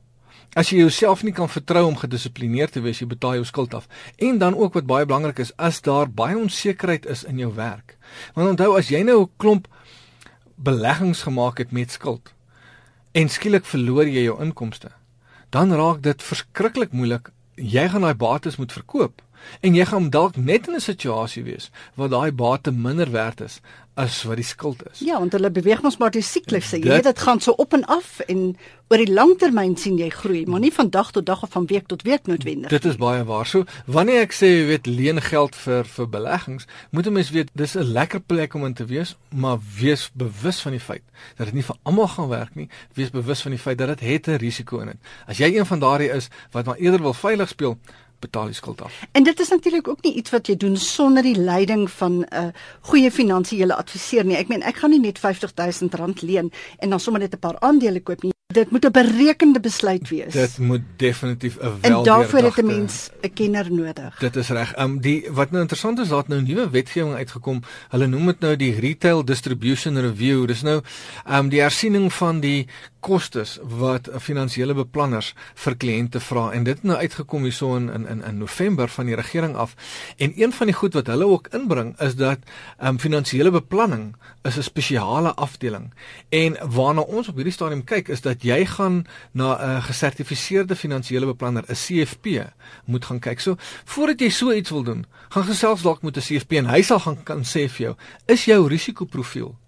As 0.56 0.70
jy 0.70 0.78
jouself 0.78 1.22
nie 1.22 1.32
kan 1.32 1.48
vertrou 1.48 1.86
om 1.86 1.96
gedissiplineerd 1.96 2.72
te 2.72 2.80
wees, 2.80 2.98
jy 2.98 3.06
betaal 3.06 3.34
jou 3.34 3.44
skuld 3.44 3.74
af. 3.74 3.88
En 4.16 4.38
dan 4.38 4.56
ook 4.56 4.74
wat 4.74 4.86
baie 4.86 5.06
belangrik 5.06 5.38
is, 5.38 5.56
as 5.56 5.80
daar 5.80 6.10
baie 6.10 6.38
onsekerheid 6.38 7.06
is 7.06 7.24
in 7.24 7.38
jou 7.38 7.54
werk. 7.54 7.96
Want 8.34 8.48
onthou 8.48 8.78
as 8.78 8.88
jy 8.88 9.02
nou 9.02 9.22
'n 9.22 9.30
klomp 9.36 9.68
beleggings 10.56 11.22
gemaak 11.22 11.58
het 11.58 11.72
met 11.72 11.90
skuld 11.90 12.32
en 13.12 13.28
skielik 13.28 13.64
verloor 13.64 14.06
jy 14.06 14.22
jou 14.22 14.42
inkomste, 14.42 14.90
dan 15.50 15.72
raak 15.72 16.02
dit 16.02 16.22
verskriklik 16.22 16.92
moeilik. 16.92 17.30
Jy 17.54 17.88
gaan 17.88 18.04
daai 18.06 18.14
bates 18.14 18.56
moet 18.56 18.72
verkoop 18.72 19.22
en 19.60 19.74
jy 19.74 19.84
gaan 19.84 20.10
dalk 20.10 20.36
net 20.36 20.68
in 20.68 20.74
'n 20.74 20.80
situasie 20.80 21.42
wees 21.42 21.70
waar 21.94 22.08
daai 22.08 22.32
bate 22.32 22.70
minder 22.70 23.10
werd 23.10 23.40
is 23.40 23.60
as 23.98 24.22
wat 24.28 24.38
die 24.38 24.46
skuld 24.46 24.82
is. 24.92 25.00
Ja, 25.02 25.18
want 25.18 25.34
hulle 25.34 25.50
beweeg 25.50 25.82
ons 25.86 25.98
maar 25.98 26.12
die 26.14 26.22
siklus. 26.22 26.70
Jy 26.70 26.84
weet 26.86 27.08
dit 27.08 27.22
gaan 27.26 27.40
so 27.42 27.54
op 27.58 27.74
en 27.74 27.82
af 27.90 28.20
en 28.30 28.52
oor 28.88 29.02
die 29.02 29.10
langtermyn 29.12 29.74
sien 29.76 29.98
jy 30.00 30.08
groei, 30.14 30.44
maar 30.48 30.62
nie 30.62 30.72
van 30.72 30.88
dag 30.94 31.10
tot 31.12 31.26
dag 31.26 31.42
of 31.44 31.50
van 31.52 31.66
week 31.68 31.88
tot 31.90 32.04
week 32.06 32.30
noodwendig. 32.30 32.70
Dit 32.70 32.86
is 32.88 32.96
baie 33.00 33.24
waar. 33.28 33.46
So 33.46 33.66
wanneer 33.90 34.22
ek 34.28 34.36
sê 34.38 34.52
jy 34.52 34.64
weet 34.70 34.86
leen 34.86 35.20
geld 35.24 35.58
vir 35.58 35.88
vir 35.96 36.08
beleggings, 36.14 36.68
moet 36.94 37.06
'n 37.06 37.12
mens 37.12 37.30
weet 37.34 37.50
dis 37.52 37.74
'n 37.76 37.92
lekker 37.98 38.20
plek 38.20 38.54
om 38.54 38.64
in 38.64 38.74
te 38.74 38.86
wees, 38.86 39.16
maar 39.34 39.58
wees 39.80 40.10
bewus 40.14 40.60
van 40.60 40.72
die 40.72 40.80
feit 40.80 41.02
dat 41.36 41.46
dit 41.46 41.54
nie 41.54 41.66
vir 41.66 41.76
almal 41.82 42.08
gaan 42.08 42.28
werk 42.28 42.54
nie. 42.54 42.68
Wees 42.94 43.10
bewus 43.10 43.42
van 43.42 43.50
die 43.50 43.60
feit 43.60 43.78
dat 43.78 43.88
dit 43.88 44.00
het 44.00 44.28
'n 44.28 44.38
risiko 44.38 44.78
in 44.78 44.86
dit. 44.86 44.98
As 45.26 45.38
jy 45.38 45.56
een 45.58 45.66
van 45.66 45.80
daardie 45.80 46.10
is 46.10 46.28
wat 46.52 46.66
maar 46.66 46.78
eerder 46.78 47.02
wil 47.02 47.14
veilig 47.14 47.48
speel, 47.48 47.78
betaal 48.18 48.44
die 48.44 48.54
skuld 48.54 48.82
af. 48.82 49.02
En 49.12 49.22
dit 49.22 49.40
is 49.40 49.48
natuurlik 49.48 49.88
ook 49.88 50.02
nie 50.02 50.14
iets 50.14 50.30
wat 50.30 50.46
jy 50.46 50.56
doen 50.56 50.76
sonder 50.76 51.22
die 51.22 51.36
leiding 51.36 51.90
van 51.90 52.18
'n 52.20 52.26
uh, 52.34 52.48
goeie 52.80 53.10
finansiële 53.10 53.74
adviseur 53.74 54.24
nie. 54.24 54.36
Ek 54.36 54.48
meen 54.48 54.62
ek 54.62 54.76
gaan 54.76 54.90
nie 54.90 55.00
net 55.00 55.18
R50000 55.18 56.20
leen 56.20 56.52
en 56.78 56.90
dan 56.90 57.00
sommer 57.00 57.20
net 57.20 57.34
'n 57.34 57.38
paar 57.38 57.58
aandele 57.60 58.00
koop 58.00 58.22
nie. 58.22 58.37
Dit 58.54 58.70
moet 58.70 58.84
'n 58.84 58.90
berekende 58.90 59.60
besluit 59.60 60.08
wees. 60.08 60.32
Dit 60.32 60.58
moet 60.58 60.80
definitief 60.96 61.56
'n 61.56 61.60
wel 61.60 61.78
En 61.80 62.02
daarvoor 62.02 62.38
het 62.38 62.56
'n 62.56 62.66
mens 62.66 63.10
'n 63.20 63.32
kenner 63.32 63.72
nodig. 63.72 64.18
Dit 64.18 64.36
is 64.36 64.48
reg. 64.48 64.78
Um 64.78 65.00
die 65.00 65.28
wat 65.30 65.50
nou 65.50 65.60
interessant 65.60 65.98
is, 65.98 66.08
daar't 66.08 66.28
nou 66.28 66.42
nuwe 66.42 66.70
wetgewing 66.70 67.14
uitgekom. 67.14 67.62
Hulle 67.88 68.06
noem 68.06 68.26
dit 68.26 68.40
nou 68.40 68.56
die 68.56 68.80
Retail 68.80 69.24
Distribution 69.24 70.00
Review. 70.00 70.46
Dis 70.46 70.62
nou 70.62 70.80
um 71.30 71.48
die 71.48 71.60
hersiening 71.60 72.12
van 72.12 72.40
die 72.40 72.66
kostes 73.00 73.58
wat 73.62 74.08
finansiële 74.18 74.74
beplanners 74.74 75.34
vir 75.54 75.76
kliënte 75.76 76.20
vra 76.20 76.50
en 76.52 76.64
dit 76.64 76.74
het 76.74 76.84
nou 76.84 76.98
uitgekom 76.98 77.42
hierso 77.42 77.76
in 77.76 77.88
in 78.08 78.22
in 78.24 78.38
November 78.38 78.88
van 78.88 79.06
die 79.06 79.14
regering 79.14 79.56
af. 79.56 79.74
En 80.16 80.32
een 80.36 80.52
van 80.52 80.66
die 80.66 80.74
goed 80.74 80.94
wat 80.94 81.06
hulle 81.06 81.26
ook 81.26 81.48
inbring 81.52 82.00
is 82.00 82.16
dat 82.16 82.38
um 82.82 82.98
finansiële 82.98 83.50
beplanning 83.50 84.16
is 84.42 84.56
'n 84.56 84.62
spesiale 84.62 85.34
afdeling. 85.34 85.92
En 86.28 86.56
waarna 86.70 87.00
ons 87.00 87.28
op 87.28 87.34
hierdie 87.34 87.52
stadium 87.52 87.84
kyk 87.84 88.08
is 88.08 88.20
dat 88.20 88.37
jy 88.42 88.64
gaan 88.66 89.06
na 89.32 89.56
'n 89.56 89.82
gesertifiseerde 89.82 90.76
finansiële 90.76 91.26
beplanner, 91.26 91.64
'n 91.68 91.74
CFP, 91.74 92.26
moet 92.84 93.04
gaan 93.04 93.18
kyk. 93.18 93.40
So 93.40 93.56
voordat 93.84 94.20
jy 94.20 94.28
so 94.28 94.52
iets 94.52 94.70
wil 94.70 94.82
doen, 94.82 95.06
gaan 95.28 95.44
gesels 95.44 95.82
dalk 95.82 96.02
met 96.02 96.16
'n 96.16 96.20
CFP 96.20 96.52
en 96.52 96.66
hy 96.66 96.82
sal 96.82 96.98
gaan 96.98 97.22
kan 97.22 97.42
sê 97.44 97.68
vir 97.68 97.86
jou, 97.86 97.94
is 98.26 98.44
jou 98.44 98.68
risikoprofiel, 98.68 99.58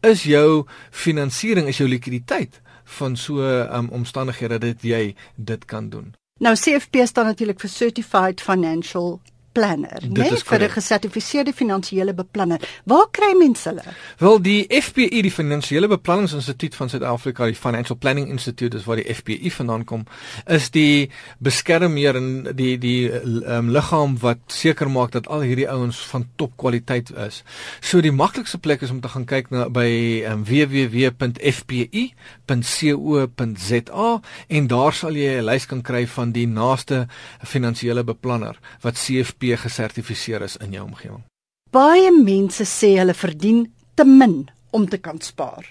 is 0.00 0.22
jou 0.22 0.66
finansiering, 0.90 1.68
is 1.68 1.78
jou 1.78 1.88
likwiditeit 1.88 2.60
van 2.84 3.16
so 3.16 3.40
um, 3.42 3.88
omstandighede 3.88 4.58
dat 4.58 4.82
jy 4.82 5.14
dit 5.36 5.64
kan 5.64 5.88
doen. 5.88 6.14
Nou 6.40 6.56
CFP 6.56 6.96
staan 7.04 7.26
natuurlik 7.26 7.60
vir 7.60 7.70
Certified 7.70 8.40
Financial 8.40 9.20
Planner, 9.52 10.00
Dit 10.00 10.18
né? 10.18 10.32
is 10.32 10.42
Vir 10.42 10.62
'n 10.62 10.70
gesertifiseerde 10.70 11.52
finansiële 11.52 12.14
beplanner. 12.14 12.60
Waar 12.84 13.06
kry 13.10 13.34
mense 13.38 13.68
hulle? 13.68 13.82
Wel 14.18 14.40
die 14.42 14.66
FPI 14.68 15.22
die 15.22 15.30
Finansiële 15.30 15.88
Beplanningsinstituut 15.88 16.74
van 16.74 16.88
Suid-Afrika, 16.88 17.44
die 17.44 17.54
Financial 17.54 17.98
Planning 17.98 18.28
Institute 18.28 18.76
is 18.76 18.84
waar 18.84 18.96
die 18.96 19.14
FPI 19.14 19.50
vandaan 19.50 19.84
kom, 19.84 20.06
is 20.46 20.70
die 20.70 21.10
beskermheer 21.38 22.16
en 22.16 22.48
die 22.54 22.78
die 22.78 23.12
um, 23.12 23.70
liggaam 23.70 24.18
wat 24.18 24.38
seker 24.46 24.90
maak 24.90 25.10
dat 25.12 25.28
al 25.28 25.40
hierdie 25.40 25.68
ouens 25.70 25.96
van 26.06 26.28
topkwaliteit 26.36 27.10
is. 27.26 27.42
So 27.80 28.00
die 28.00 28.12
maklikste 28.12 28.58
plek 28.58 28.82
is 28.82 28.90
om 28.90 29.00
te 29.00 29.08
gaan 29.08 29.24
kyk 29.24 29.50
na 29.50 29.68
by 29.68 30.24
um, 30.30 30.44
www.fpi.co.za 30.44 31.12
en 34.48 34.66
daar 34.66 34.92
sal 34.92 35.16
jy 35.16 35.40
'n 35.40 35.44
lys 35.44 35.66
kan 35.66 35.82
kry 35.82 36.06
van 36.06 36.32
die 36.32 36.46
naaste 36.46 37.06
finansiële 37.44 38.04
beplanner 38.04 38.58
wat 38.80 38.94
CFP 38.94 39.41
gesertifiseer 39.56 40.42
is 40.42 40.56
in 40.56 40.72
jou 40.72 40.84
omgewing. 40.84 41.24
Baie 41.70 42.10
mense 42.12 42.64
sê 42.68 42.98
hulle 42.98 43.14
verdien 43.14 43.66
te 43.94 44.04
min 44.04 44.50
om 44.70 44.88
te 44.88 44.98
kan 44.98 45.20
spaar. 45.20 45.64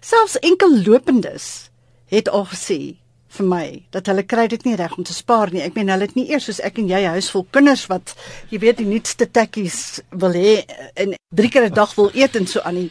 Selfs 0.00 0.38
enkel 0.38 0.82
lopendes 0.86 1.70
het 2.10 2.28
al 2.28 2.46
gesê 2.46 2.96
vir 3.36 3.46
my 3.46 3.66
dat 3.94 4.08
hulle 4.10 4.24
kry 4.26 4.46
dit 4.50 4.64
nie 4.66 4.76
reg 4.78 4.96
om 4.98 5.06
te 5.06 5.14
spaar 5.14 5.52
nie. 5.52 5.62
Ek 5.62 5.76
meen 5.78 5.90
hulle 5.92 6.08
het 6.08 6.16
nie 6.18 6.28
eers 6.30 6.48
soos 6.48 6.62
ek 6.66 6.80
en 6.82 6.88
jy 6.90 7.02
huis 7.14 7.30
vol 7.34 7.46
kinders 7.54 7.86
wat 7.90 8.14
jy 8.50 8.58
weet 8.62 8.80
die 8.80 8.88
nuutste 8.88 9.28
tekkies 9.30 10.00
wil 10.10 10.34
hê 10.34 10.60
en 10.94 11.14
drie 11.34 11.50
keer 11.50 11.68
'n 11.68 11.74
dag 11.74 11.94
wil 11.94 12.10
eet 12.14 12.36
en 12.36 12.46
so 12.46 12.60
aan 12.60 12.74
nie. 12.74 12.90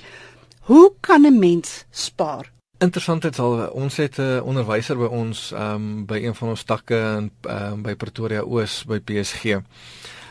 Hoe 0.70 0.94
kan 1.02 1.26
'n 1.26 1.40
mens 1.40 1.86
spaar? 1.92 2.52
Interessant 2.80 3.22
dit 3.22 3.36
sal 3.36 3.68
ons 3.76 3.98
het 3.98 4.20
'n 4.20 4.42
onderwyser 4.42 4.98
by 4.98 5.10
ons 5.12 5.52
um, 5.52 6.06
by 6.06 6.24
een 6.24 6.36
van 6.36 6.50
ons 6.50 6.64
takke 6.64 6.96
in 6.96 7.32
um, 7.50 7.82
by 7.82 7.96
Pretoria 7.96 8.42
Oos 8.42 8.84
by 8.86 9.00
PSG. 9.00 9.60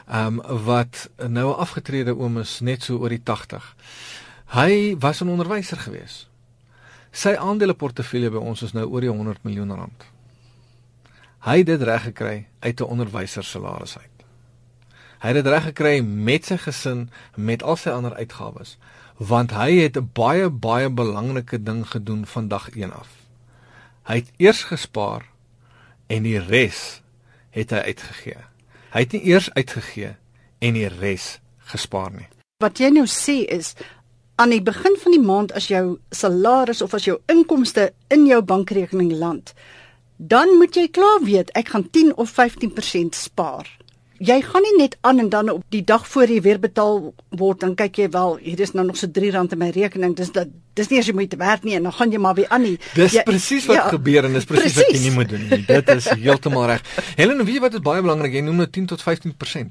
Ehm 0.09 0.41
um, 0.41 0.63
wat 0.65 1.11
nou 1.17 1.49
'n 1.53 1.59
afgetrede 1.59 2.17
oom 2.17 2.39
is 2.39 2.61
net 2.61 2.83
so 2.83 2.97
oor 2.97 3.09
die 3.09 3.23
80. 3.23 3.77
Hy 4.47 4.97
was 4.99 5.21
'n 5.21 5.29
onderwyser 5.29 5.77
gewees. 5.77 6.29
Sy 7.11 7.35
aandeleportefeulje 7.35 8.31
by 8.31 8.37
ons 8.37 8.63
is 8.63 8.73
nou 8.73 8.87
oor 8.87 9.01
die 9.01 9.11
100 9.11 9.43
miljoen 9.43 9.75
rand. 9.75 10.05
Hy 11.39 11.57
het 11.57 11.67
dit 11.67 11.83
reg 11.83 12.03
gekry 12.03 12.47
uit 12.59 12.81
'n 12.81 12.85
onderwyser 12.85 13.45
salaris 13.45 13.99
uit. 13.99 14.25
Hy 15.19 15.27
het 15.27 15.45
dit 15.45 15.47
reg 15.47 15.63
gekry 15.63 16.01
met 16.01 16.45
sy 16.45 16.57
gesin, 16.57 17.11
met 17.35 17.63
al 17.63 17.77
sy 17.77 17.91
ander 17.91 18.15
uitgawes, 18.15 18.79
want 19.17 19.51
hy 19.51 19.71
het 19.83 19.97
'n 19.97 20.11
baie 20.13 20.51
baie 20.51 20.91
belangrike 20.91 21.63
ding 21.63 21.87
gedoen 21.91 22.27
van 22.27 22.49
dag 22.49 22.69
1 22.77 22.93
af. 22.93 23.09
Hy 24.03 24.15
het 24.15 24.31
eers 24.37 24.63
gespaar 24.63 25.25
en 26.07 26.23
die 26.23 26.39
res 26.39 27.03
het 27.51 27.71
hy 27.71 27.79
uitgegee. 27.79 28.39
Hy 28.93 29.05
het 29.05 29.13
nie 29.13 29.25
eers 29.29 29.51
uitgegee 29.53 30.15
en 30.65 30.77
die 30.79 30.89
res 30.89 31.39
gespaar 31.73 32.13
nie. 32.15 32.29
Wat 32.63 32.81
jy 32.81 32.91
nou 32.95 33.07
sê 33.07 33.43
is 33.45 33.75
aan 34.41 34.55
die 34.55 34.63
begin 34.63 34.97
van 35.03 35.15
die 35.15 35.23
maand 35.23 35.53
as 35.59 35.69
jou 35.71 35.99
salaris 36.15 36.83
of 36.83 36.95
as 36.95 37.05
jou 37.07 37.19
inkomste 37.31 37.91
in 38.15 38.27
jou 38.27 38.41
bankrekening 38.43 39.13
land, 39.19 39.53
dan 40.17 40.57
moet 40.59 40.77
jy 40.77 40.89
klaar 40.89 41.21
weet 41.23 41.53
ek 41.59 41.75
gaan 41.75 41.87
10 41.91 42.15
of 42.17 42.33
15% 42.35 43.19
spaar. 43.19 43.69
Jy 44.19 44.41
gaan 44.43 44.63
nie 44.67 44.73
net 44.81 44.97
aan 45.07 45.19
en 45.23 45.29
dan 45.31 45.51
op 45.53 45.63
die 45.71 45.85
dag 45.87 46.03
voor 46.11 46.27
jy 46.27 46.41
weer 46.43 46.59
betaal 46.59 47.13
word 47.39 47.61
dan 47.63 47.75
kyk 47.79 47.99
jy 48.03 48.09
wel 48.11 48.37
hier 48.43 48.61
is 48.65 48.73
nou 48.75 48.83
nog 48.87 48.97
so 48.99 49.07
R3 49.07 49.53
in 49.53 49.59
my 49.61 49.69
rekening 49.71 50.17
dis 50.19 50.33
dat 50.35 50.49
dis 50.75 50.89
nie 50.91 50.99
as 50.99 51.07
jy 51.07 51.15
moet 51.15 51.35
werk 51.39 51.63
nie 51.63 51.77
en 51.79 51.83
dan 51.87 51.93
gaan 51.95 52.11
jy 52.11 52.19
maar 52.19 52.35
weer 52.35 52.49
aan 52.51 52.63
nie. 52.63 52.79
Dis 52.95 53.13
Jy- 53.15 53.23
presies 53.23 53.67
wat 53.71 53.77
ja, 53.77 53.89
gebeur 53.89 54.25
en 54.27 54.33
dis 54.35 54.45
presies 54.45 54.75
wat 54.75 54.91
jy 54.91 55.01
nie 55.05 55.13
moet 55.15 55.29
doen 55.31 55.45
nie. 55.49 55.61
Dit 55.67 55.89
is 55.95 56.09
heeltemal 56.25 56.67
reg. 56.67 56.83
Helen, 57.17 57.45
weet 57.45 57.55
jy 57.55 57.61
wat 57.61 57.75
is 57.79 57.85
baie 57.87 58.03
belangrik? 58.03 58.33
Jy 58.35 58.43
noem 58.49 58.57
nou 58.65 58.67
10 58.67 58.87
tot 58.95 59.03
15%. 59.07 59.71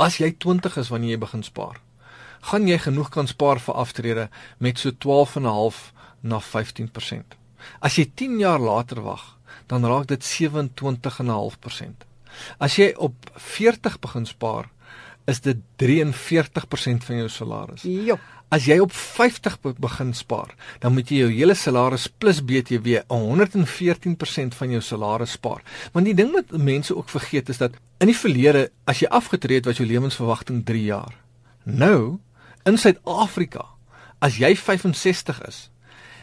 As 0.00 0.16
jy 0.20 0.32
20 0.38 0.76
is 0.80 0.88
wanneer 0.92 1.10
jy 1.16 1.20
begin 1.20 1.42
spaar, 1.44 1.76
gaan 2.50 2.68
jy 2.68 2.78
genoeg 2.78 3.08
kan 3.12 3.28
spaar 3.28 3.60
vir 3.60 3.74
aftrede 3.84 4.28
met 4.58 4.78
so 4.80 4.90
12.5 4.92 5.92
na 6.22 6.40
15%. 6.40 7.36
As 7.80 7.96
jy 8.00 8.08
10 8.14 8.38
jaar 8.40 8.60
later 8.60 9.00
wag, 9.04 9.36
dan 9.68 9.84
raak 9.84 10.06
dit 10.08 10.24
27.5%. 10.24 12.05
As 12.58 12.78
jy 12.80 12.92
op 12.96 13.30
40 13.34 14.00
begin 14.00 14.26
spaar, 14.26 14.70
is 15.26 15.40
dit 15.42 15.58
43% 15.82 17.04
van 17.04 17.22
jou 17.22 17.28
salaris. 17.28 17.82
Jo. 17.82 18.18
As 18.54 18.68
jy 18.68 18.76
op 18.78 18.92
50 18.94 19.56
be 19.64 19.72
begin 19.82 20.12
spaar, 20.14 20.52
dan 20.78 20.94
moet 20.94 21.10
jy 21.10 21.24
jou 21.24 21.30
hele 21.32 21.56
salaris 21.58 22.06
plus 22.06 22.38
BTW 22.46 23.00
114% 23.10 24.54
van 24.54 24.74
jou 24.76 24.82
salaris 24.82 25.34
spaar. 25.34 25.64
Want 25.92 26.06
die 26.06 26.14
ding 26.14 26.30
wat 26.36 26.54
mense 26.54 26.94
ook 26.94 27.10
vergeet 27.10 27.50
is 27.50 27.58
dat 27.58 27.74
in 27.98 28.12
die 28.12 28.18
verlede, 28.18 28.68
as 28.86 29.02
jy 29.02 29.10
afgetree 29.10 29.58
het, 29.58 29.66
was 29.66 29.80
jou 29.82 29.88
lewensverwagting 29.88 30.62
3 30.68 30.84
jaar. 30.84 31.16
Nou, 31.64 32.20
in 32.66 32.78
Suid-Afrika, 32.78 33.64
as 34.22 34.38
jy 34.38 34.54
65 34.54 35.42
is, 35.48 35.66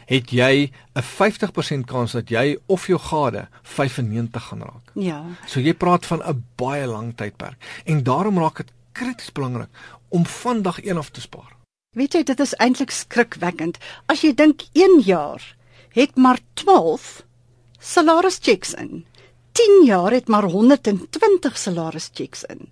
het 0.06 0.30
jy 0.30 0.70
'n 0.94 1.02
50% 1.02 1.84
kans 1.86 2.12
dat 2.12 2.28
jy 2.28 2.58
of 2.66 2.86
jou 2.86 2.98
gade 2.98 3.48
95 3.62 4.42
gaan 4.42 4.62
raak. 4.62 4.90
Ja. 4.94 5.24
So 5.46 5.60
jy 5.60 5.74
praat 5.74 6.06
van 6.06 6.22
'n 6.22 6.44
baie 6.56 6.86
lang 6.86 7.16
tydperk 7.16 7.82
en 7.84 8.02
daarom 8.02 8.38
raak 8.38 8.56
dit 8.56 8.72
krities 8.92 9.32
belangrik 9.32 9.68
om 10.08 10.26
van 10.26 10.62
dag 10.62 10.80
1 10.80 10.96
af 10.96 11.10
te 11.10 11.20
spaar. 11.20 11.56
Weet 11.94 12.12
jy 12.12 12.22
dit 12.22 12.40
is 12.40 12.54
eintlik 12.54 12.90
skrikwekkend. 12.90 13.78
As 14.06 14.20
jy 14.20 14.34
dink 14.34 14.62
1 14.72 15.00
jaar 15.04 15.56
het 15.94 16.16
maar 16.16 16.38
12 16.54 17.24
salarischecks 17.78 18.74
in. 18.74 19.04
10 19.52 19.84
jaar 19.84 20.10
het 20.10 20.28
maar 20.28 20.42
120 20.42 21.58
salarischecks 21.58 22.44
in. 22.44 22.68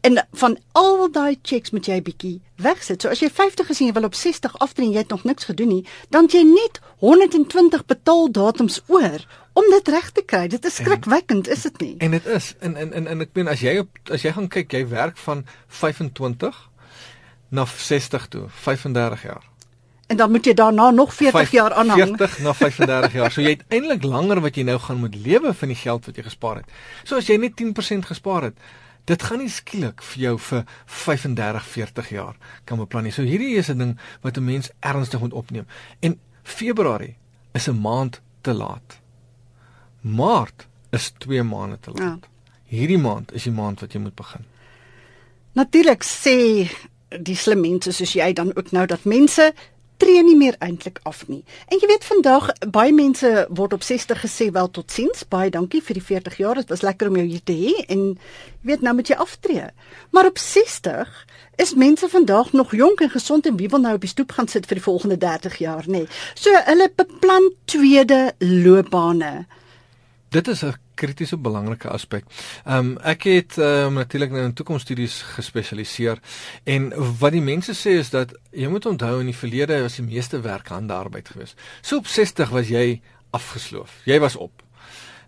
En 0.00 0.26
van 0.32 0.58
al 0.72 1.10
daai 1.12 1.38
checks 1.42 1.70
moet 1.70 1.86
jy 1.86 1.94
'n 1.96 2.02
bietjie 2.02 2.40
wegsit. 2.56 3.02
So 3.02 3.08
as 3.08 3.20
jy 3.20 3.30
50 3.30 3.68
is 3.70 3.80
en 3.80 3.86
jy 3.86 3.92
wil 3.92 4.04
op 4.04 4.14
60 4.14 4.58
aftree 4.58 4.86
en 4.86 4.92
jy 4.92 4.98
het 4.98 5.08
nog 5.08 5.24
niks 5.24 5.44
gedoen 5.44 5.68
nie, 5.68 5.86
dan 6.10 6.26
jy 6.26 6.42
net 6.42 6.80
120 6.98 7.84
betaaldatums 7.86 8.80
oor 8.86 9.20
om 9.52 9.64
dit 9.70 9.88
reg 9.88 10.10
te 10.10 10.22
kry. 10.26 10.48
Dit 10.48 10.64
is 10.64 10.74
skrikwekkend, 10.74 11.48
is 11.48 11.62
dit 11.62 11.80
nie? 11.80 11.94
En 11.98 12.10
dit 12.10 12.26
is 12.26 12.54
en 12.60 12.76
en 12.76 12.92
en, 12.92 13.06
en 13.06 13.20
ek 13.20 13.28
meen 13.34 13.48
as 13.48 13.60
jy 13.60 13.78
op 13.78 13.88
as 14.10 14.22
jy 14.22 14.32
gaan 14.32 14.48
kyk, 14.48 14.72
jy 14.72 14.86
werk 14.88 15.16
van 15.16 15.44
25 15.68 16.68
na 17.50 17.64
60 17.66 18.26
toe, 18.28 18.46
35 18.48 19.22
jaar. 19.22 19.42
En 20.06 20.16
dan 20.16 20.30
moet 20.30 20.44
jy 20.44 20.54
daarna 20.54 20.90
nog 20.90 21.14
40 21.14 21.40
Vyf- 21.40 21.50
jaar 21.52 21.72
aanhang. 21.72 22.16
40 22.16 22.38
na 22.38 22.52
35 22.54 23.12
jaar. 23.12 23.30
So 23.32 23.40
jy 23.40 23.50
het 23.56 23.62
eintlik 23.68 24.02
langer 24.04 24.40
wat 24.40 24.56
jy 24.56 24.62
nou 24.62 24.78
gaan 24.78 24.96
moet 25.00 25.14
lewe 25.14 25.54
van 25.54 25.68
die 25.68 25.76
geld 25.76 26.06
wat 26.06 26.16
jy 26.16 26.22
gespaar 26.22 26.56
het. 26.56 26.64
So 27.04 27.16
as 27.16 27.26
jy 27.26 27.36
net 27.36 27.52
10% 27.56 28.06
gespaar 28.06 28.42
het, 28.42 28.54
dit 29.04 29.22
gaan 29.22 29.38
nie 29.38 29.50
skielik 29.50 30.02
vir 30.02 30.22
jou 30.22 30.34
vir 30.38 30.64
35, 30.86 31.66
40 31.66 32.10
jaar 32.10 32.36
kan 32.64 32.78
beplan 32.78 33.04
nie. 33.04 33.12
So 33.12 33.22
hierdie 33.22 33.56
is 33.56 33.68
'n 33.70 33.78
ding 33.78 33.98
wat 34.22 34.36
'n 34.36 34.44
mens 34.44 34.70
ernstig 34.80 35.20
moet 35.20 35.32
opneem. 35.32 35.66
En 36.00 36.20
Februarie 36.42 37.16
is 37.52 37.68
'n 37.68 37.80
maand 37.80 38.20
te 38.40 38.52
laat. 38.52 39.00
Maart 40.00 40.66
is 40.90 41.12
2 41.18 41.42
maande 41.42 41.78
te 41.80 41.90
laat. 41.90 42.20
Ja. 42.22 42.28
Hierdie 42.64 42.98
maand 42.98 43.32
is 43.32 43.42
die 43.42 43.52
maand 43.52 43.80
wat 43.80 43.92
jy 43.92 44.00
moet 44.00 44.14
begin. 44.14 44.44
Natuurlik 45.52 46.04
sê 46.04 46.68
die 47.20 47.36
slim 47.36 47.60
mense 47.60 47.92
soos 47.92 48.14
jy 48.16 48.32
dan 48.32 48.56
ook 48.56 48.70
nou 48.72 48.86
dat 48.86 49.04
mense 49.04 49.52
tree 50.02 50.22
nie 50.26 50.36
meer 50.36 50.56
eintlik 50.58 50.98
af 51.06 51.22
nie. 51.28 51.42
En 51.70 51.78
jy 51.78 51.86
weet 51.86 52.06
vandag 52.06 52.48
baie 52.74 52.92
mense 52.94 53.28
word 53.54 53.76
op 53.76 53.84
60 53.86 54.24
gesê 54.24 54.48
wel 54.54 54.70
totsiens. 54.74 55.22
Baie 55.30 55.50
dankie 55.54 55.82
vir 55.84 55.98
die 55.98 56.04
40 56.08 56.38
jaar. 56.42 56.58
Dit 56.58 56.72
was 56.74 56.82
lekker 56.82 57.10
om 57.10 57.20
jou 57.20 57.26
hier 57.28 57.44
te 57.46 57.54
hê 57.54 57.74
en 57.86 58.02
jy 58.10 58.72
weet 58.72 58.82
nou 58.82 58.96
moet 58.98 59.12
jy 59.12 59.18
aftree. 59.22 59.68
Maar 60.10 60.30
op 60.32 60.38
60 60.42 61.12
is 61.62 61.74
mense 61.78 62.08
vandag 62.08 62.52
nog 62.52 62.74
jonk 62.74 63.04
en 63.04 63.12
gesond 63.14 63.46
en 63.46 63.56
wie 63.60 63.68
wil 63.70 63.82
nou 63.82 63.94
op 63.94 64.02
die 64.02 64.10
stoep 64.10 64.34
gaan 64.34 64.50
sit 64.50 64.66
vir 64.66 64.80
die 64.80 64.86
volgende 64.88 65.18
30 65.22 65.58
jaar 65.62 65.86
nê. 65.86 66.06
So 66.34 66.50
hulle 66.66 66.90
beplan 66.96 67.52
tweede 67.70 68.32
loopbane. 68.38 69.46
Dit 70.32 70.48
is 70.48 70.64
'n 70.64 70.74
kritiese 70.94 71.36
belangrike 71.36 71.88
aspek. 71.88 72.24
Ehm 72.64 72.78
um, 72.78 72.98
ek 72.98 73.28
het 73.28 73.58
ehm 73.58 73.86
um, 73.86 74.00
natuurlik 74.00 74.30
nou 74.30 74.44
in 74.44 74.52
toekomsstudies 74.52 75.20
gespesialiseer 75.36 76.20
en 76.64 76.90
wat 77.20 77.32
die 77.32 77.44
mense 77.44 77.74
sê 77.76 77.98
is 78.00 78.10
dat 78.10 78.34
jy 78.50 78.68
moet 78.68 78.86
onthou 78.86 79.20
in 79.20 79.30
die 79.30 79.36
verlede 79.36 79.82
was 79.82 80.00
die 80.00 80.06
meeste 80.06 80.40
werk 80.40 80.68
handearbeid 80.68 81.28
geweest. 81.28 81.58
So 81.80 81.96
op 81.96 82.06
60 82.06 82.48
was 82.50 82.68
jy 82.68 83.00
afgesloof. 83.30 84.00
Jy 84.04 84.20
was 84.20 84.36
op. 84.36 84.62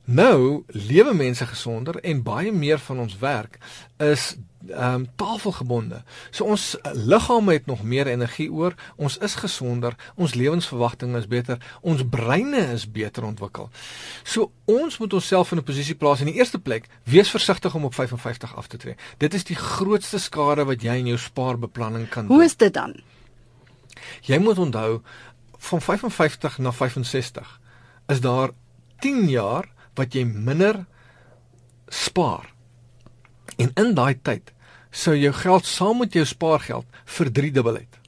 Nou 0.04 0.64
lewe 0.66 1.14
mense 1.14 1.46
gesonder 1.46 1.96
en 1.96 2.22
baie 2.22 2.52
meer 2.52 2.78
van 2.78 2.98
ons 2.98 3.18
werk 3.18 3.58
is 3.96 4.34
ehm 4.68 4.94
um, 4.94 5.06
tafelgebonde. 5.16 6.02
So 6.30 6.44
ons 6.44 6.76
liggame 6.92 7.52
het 7.52 7.66
nog 7.66 7.82
meer 7.82 8.06
energie 8.06 8.52
oor, 8.52 8.74
ons 8.96 9.18
is 9.18 9.34
gesonder, 9.34 9.96
ons 10.14 10.34
lewensverwagting 10.34 11.16
is 11.16 11.26
beter, 11.28 11.58
ons 11.80 12.00
breine 12.08 12.62
is 12.72 12.86
beter 12.90 13.24
ontwikkel. 13.24 13.68
So 14.22 14.50
ons 14.64 14.98
moet 14.98 15.12
onsself 15.12 15.52
in 15.52 15.58
'n 15.58 15.62
posisie 15.62 15.94
plaas 15.94 16.20
in 16.20 16.26
die 16.26 16.34
eerste 16.34 16.58
plek, 16.58 16.88
wees 17.02 17.30
versigtig 17.30 17.74
om 17.74 17.84
op 17.84 17.94
55 17.94 18.56
af 18.56 18.66
te 18.66 18.76
tree. 18.76 18.96
Dit 19.18 19.34
is 19.34 19.44
die 19.44 19.56
grootste 19.56 20.18
skade 20.18 20.64
wat 20.64 20.82
jy 20.82 20.96
in 20.96 21.06
jou 21.06 21.18
spaarbeplanning 21.18 22.08
kan 22.08 22.26
doen. 22.26 22.36
Hoe 22.36 22.44
is 22.44 22.56
dit 22.56 22.74
dan? 22.74 22.94
Jy 24.20 24.38
moet 24.38 24.58
onthou 24.58 25.02
van 25.58 25.80
55 25.80 26.58
na 26.58 26.72
65 26.72 27.60
is 28.06 28.20
daar 28.20 28.50
10 28.98 29.28
jaar 29.28 29.73
wat 29.94 30.14
jy 30.14 30.24
minder 30.24 30.84
spaar. 31.88 32.50
En 33.56 33.70
in 33.74 33.94
daai 33.94 34.18
tyd 34.22 34.52
sou 34.94 35.16
jou 35.16 35.32
geld 35.34 35.66
saam 35.66 35.98
met 35.98 36.14
jou 36.14 36.24
spaargeld 36.26 36.86
verdriedubbel 37.04 37.82
het. 37.82 37.98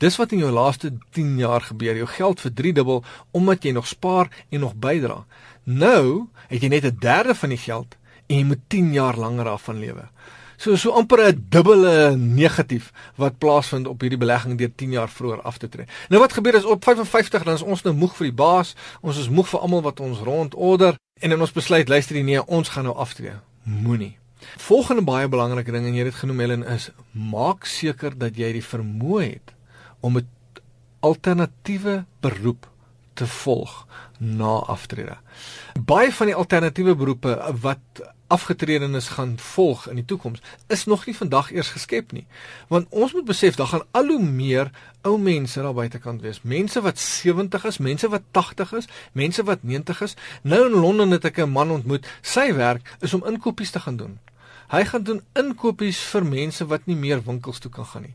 Dis 0.00 0.16
wat 0.20 0.32
in 0.32 0.42
jou 0.44 0.52
laaste 0.52 0.90
10 1.16 1.36
jaar 1.40 1.64
gebeur. 1.64 1.96
Jou 1.96 2.08
geld 2.08 2.40
verdriedubbel 2.40 3.04
omdat 3.36 3.64
jy 3.64 3.72
nog 3.72 3.86
spaar 3.88 4.28
en 4.50 4.60
nog 4.60 4.74
bydra. 4.76 5.24
Nou 5.64 6.28
het 6.48 6.62
jy 6.62 6.68
net 6.68 6.84
'n 6.84 6.98
derde 7.00 7.34
van 7.34 7.48
die 7.48 7.58
geld 7.58 7.96
en 8.26 8.36
jy 8.36 8.44
moet 8.44 8.68
10 8.68 8.92
jaar 8.92 9.16
langer 9.16 9.44
daarvan 9.44 9.78
lewe. 9.78 10.08
So 10.56 10.76
so 10.76 10.90
amper 10.90 11.20
'n 11.20 11.46
dubbele 11.48 12.16
negatief 12.16 12.92
wat 13.16 13.38
plaasvind 13.38 13.86
op 13.86 14.00
hierdie 14.00 14.18
belegging 14.18 14.58
deur 14.58 14.72
10 14.74 14.90
jaar 14.90 15.08
vroeër 15.08 15.42
af 15.42 15.58
te 15.58 15.68
tree. 15.68 15.86
Nou 16.08 16.20
wat 16.20 16.32
gebeur 16.32 16.54
is 16.54 16.64
op 16.64 16.84
55 16.84 17.42
dan 17.42 17.54
is 17.54 17.62
ons 17.62 17.82
nou 17.82 17.94
moeg 17.94 18.16
vir 18.16 18.26
die 18.26 18.36
baas, 18.36 18.74
ons 19.00 19.18
is 19.18 19.28
moeg 19.28 19.48
vir 19.48 19.60
almal 19.60 19.82
wat 19.82 20.00
ons 20.00 20.18
rondorder 20.18 20.96
en 21.20 21.32
in 21.32 21.40
ons 21.40 21.52
besluit 21.52 21.88
luister 21.88 22.16
jy 22.18 22.24
nee, 22.26 22.40
ons 22.46 22.68
gaan 22.68 22.84
nou 22.88 22.94
aftree. 23.00 23.38
Moenie. 23.64 24.16
Volgende 24.60 25.02
baie 25.06 25.28
belangrike 25.32 25.72
ding 25.72 25.86
en 25.88 25.94
jy 25.96 26.04
het 26.04 26.12
dit 26.12 26.20
genoem 26.20 26.42
Helen 26.44 26.64
is 26.68 26.90
maak 27.12 27.64
seker 27.68 28.16
dat 28.18 28.36
jy 28.36 28.52
die 28.58 28.64
vermoë 28.64 29.22
het 29.24 29.54
om 30.04 30.18
'n 30.18 30.28
alternatiewe 31.00 32.04
beroep 32.20 32.68
te 33.16 33.26
volg 33.26 33.86
na 34.18 34.58
aftrede. 34.72 35.16
Baie 35.80 36.12
van 36.12 36.30
die 36.30 36.36
alternatiewe 36.36 36.94
beroepe 36.96 37.36
wat 37.60 38.04
afgetredenes 38.26 39.08
gaan 39.14 39.36
volg 39.38 39.86
in 39.88 40.00
die 40.00 40.04
toekoms 40.04 40.42
is 40.66 40.84
nog 40.84 41.06
nie 41.06 41.14
vandag 41.14 41.52
eers 41.54 41.70
geskep 41.74 42.12
nie. 42.12 42.24
Want 42.68 42.88
ons 42.90 43.12
moet 43.14 43.24
besef 43.24 43.54
daar 43.54 43.70
gaan 43.70 43.84
al 43.90 44.10
hoe 44.10 44.22
meer 44.22 44.70
ou 45.06 45.14
mense 45.18 45.62
daar 45.62 45.76
buitekant 45.76 46.24
wees. 46.24 46.42
Mense 46.42 46.82
wat 46.82 46.98
70 46.98 47.64
is, 47.70 47.78
mense 47.78 48.10
wat 48.10 48.26
80 48.30 48.72
is, 48.80 48.88
mense 49.12 49.44
wat 49.46 49.62
90 49.62 50.00
is. 50.08 50.16
Nou 50.42 50.64
in 50.66 50.78
Londen 50.80 51.10
het 51.10 51.24
ek 51.24 51.38
'n 51.38 51.50
man 51.50 51.70
ontmoet. 51.70 52.06
Sy 52.22 52.54
werk 52.54 52.96
is 53.00 53.14
om 53.14 53.26
inkopies 53.26 53.70
te 53.70 53.80
gaan 53.80 53.96
doen. 53.96 54.18
Hy 54.68 54.84
gaan 54.84 55.02
doen 55.02 55.22
inkopies 55.34 55.98
vir 55.98 56.24
mense 56.24 56.66
wat 56.66 56.86
nie 56.86 56.96
meer 56.96 57.22
winkels 57.22 57.58
toe 57.58 57.70
kan 57.70 57.86
gaan 57.86 58.02
nie. 58.02 58.14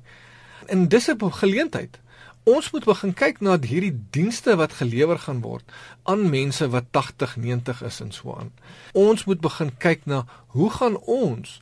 En 0.68 0.88
dis 0.88 1.08
'n 1.08 1.32
geleentheid 1.32 2.00
Ons 2.44 2.72
moet 2.72 2.86
begin 2.86 3.14
kyk 3.14 3.40
na 3.40 3.54
hierdie 3.62 3.94
dienste 4.10 4.56
wat 4.58 4.80
gelewer 4.80 5.20
gaan 5.22 5.44
word 5.46 5.64
aan 6.10 6.30
mense 6.30 6.66
wat 6.74 6.90
80, 6.92 7.36
90 7.38 7.82
is 7.86 8.00
en 8.02 8.12
so 8.12 8.34
aan. 8.34 8.50
Ons 8.98 9.28
moet 9.30 9.42
begin 9.42 9.70
kyk 9.78 10.06
na 10.10 10.26
hoe 10.58 10.70
gaan 10.74 10.98
ons 11.06 11.60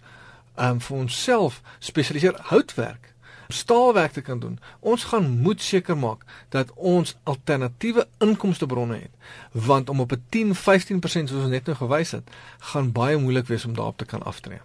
um, 0.55 0.79
vir 0.79 0.97
onsself 0.97 1.59
spesialiseer 1.83 2.39
houtwerk, 2.51 3.11
staalwerk 3.49 4.15
te 4.15 4.21
kan 4.21 4.39
doen. 4.39 4.55
Ons 4.79 5.03
gaan 5.11 5.27
moet 5.43 5.61
seker 5.61 5.97
maak 5.97 6.23
dat 6.55 6.71
ons 6.75 7.15
alternatiewe 7.23 8.07
inkomste 8.23 8.65
bronne 8.65 9.01
het, 9.03 9.35
want 9.51 9.89
om 9.89 9.99
op 9.99 10.15
'n 10.15 10.23
10, 10.29 10.55
15% 10.55 11.29
soos 11.29 11.43
ons 11.43 11.51
net 11.51 11.65
nou 11.65 11.75
gewys 11.75 12.11
het, 12.11 12.29
gaan 12.71 12.91
baie 12.91 13.17
moeilik 13.17 13.47
wees 13.47 13.65
om 13.65 13.75
daarop 13.75 13.97
te 13.97 14.05
kan 14.05 14.23
aftree. 14.23 14.61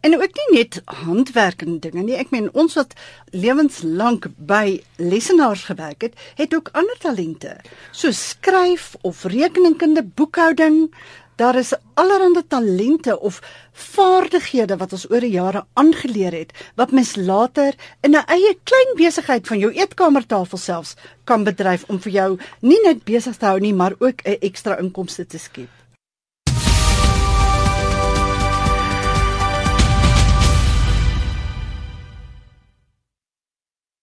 En 0.00 0.14
ook 0.14 0.36
nie 0.40 0.58
net 0.58 0.80
handwerkende 0.84 1.78
dinge 1.78 2.02
nie. 2.02 2.16
Ek 2.16 2.30
meen 2.30 2.48
ons 2.52 2.76
wat 2.78 2.94
lewenslank 3.32 4.30
by 4.36 4.80
lesenaars 4.96 5.66
gewerk 5.68 6.06
het, 6.08 6.16
het 6.40 6.54
ook 6.54 6.72
ander 6.72 6.96
talente. 7.02 7.56
So 7.92 8.10
skryf 8.10 8.94
of 9.02 9.24
rekeningkunde, 9.24 10.04
boekhouding. 10.04 10.88
Daar 11.36 11.56
is 11.58 11.72
allerlei 11.98 12.42
talente 12.48 13.20
of 13.20 13.40
vaardighede 13.72 14.76
wat 14.78 14.92
ons 14.92 15.08
oor 15.10 15.20
die 15.20 15.34
jare 15.34 15.64
aangeleer 15.74 16.32
het 16.32 16.52
wat 16.78 16.94
mens 16.94 17.16
later 17.16 17.74
in 18.00 18.14
'n 18.14 18.26
eie 18.26 18.58
klein 18.62 18.94
besigheid 18.94 19.46
van 19.46 19.58
jou 19.58 19.72
eetkamertafel 19.72 20.58
selfs 20.58 20.94
kan 21.24 21.44
bedryf 21.44 21.84
om 21.88 22.00
vir 22.00 22.12
jou 22.12 22.38
nie 22.60 22.80
net 22.84 23.04
besig 23.04 23.36
te 23.36 23.46
hou 23.46 23.60
nie, 23.60 23.74
maar 23.74 23.94
ook 23.98 24.22
'n 24.22 24.38
ekstra 24.40 24.78
inkomste 24.78 25.26
te 25.26 25.38
skep. 25.38 25.83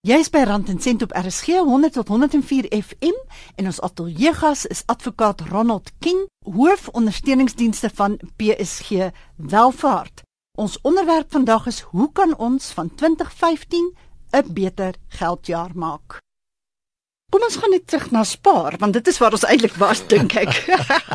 Jy's 0.01 0.31
by 0.33 0.41
Rand 0.49 0.65
en 0.73 0.79
Sent 0.81 1.03
op 1.05 1.11
RSG 1.13 1.59
100 1.61 1.93
tot 1.93 2.07
104 2.09 2.65
FM 2.73 3.17
en 3.55 3.67
ons 3.69 3.79
ateljeegas 3.85 4.63
is 4.65 4.81
advokaat 4.89 5.43
Ronald 5.51 5.91
King, 6.01 6.23
hoof 6.41 6.87
ondersteuningsdienste 6.97 7.91
van 7.93 8.15
PSG 8.35 9.11
Welvaart. 9.35 10.23
Ons 10.57 10.79
onderwerp 10.81 11.29
vandag 11.37 11.69
is 11.69 11.83
hoe 11.93 12.09
kan 12.17 12.33
ons 12.37 12.71
van 12.73 12.89
2015 12.95 13.93
'n 14.33 14.53
beter 14.53 14.97
geldjaar 15.07 15.69
maak? 15.75 16.17
Kom 17.29 17.45
ons 17.45 17.61
gaan 17.61 17.69
net 17.69 17.87
terug 17.87 18.11
na 18.11 18.23
spaar 18.23 18.77
want 18.79 18.93
dit 18.93 19.07
is 19.07 19.17
waar 19.17 19.37
ons 19.37 19.45
eintlik 19.45 19.77
was 19.77 20.07
dink 20.07 20.33
ek. 20.33 20.65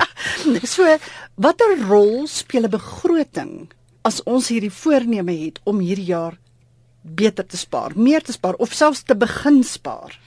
so, 0.77 0.97
watter 1.35 1.75
rol 1.89 2.27
speel 2.27 2.63
'n 2.63 2.71
begroting 2.71 3.67
as 4.03 4.23
ons 4.23 4.49
hierdie 4.49 4.73
voorneme 4.73 5.35
het 5.45 5.61
om 5.65 5.83
hierdie 5.83 6.13
jaar 6.15 6.39
beter 7.07 7.47
te 7.47 7.57
spaar, 7.57 7.93
meer 7.95 8.23
te 8.23 8.33
spaar 8.33 8.55
of 8.55 8.73
selfs 8.73 9.03
te 9.03 9.17
begin 9.17 9.63
spaar. 9.65 10.19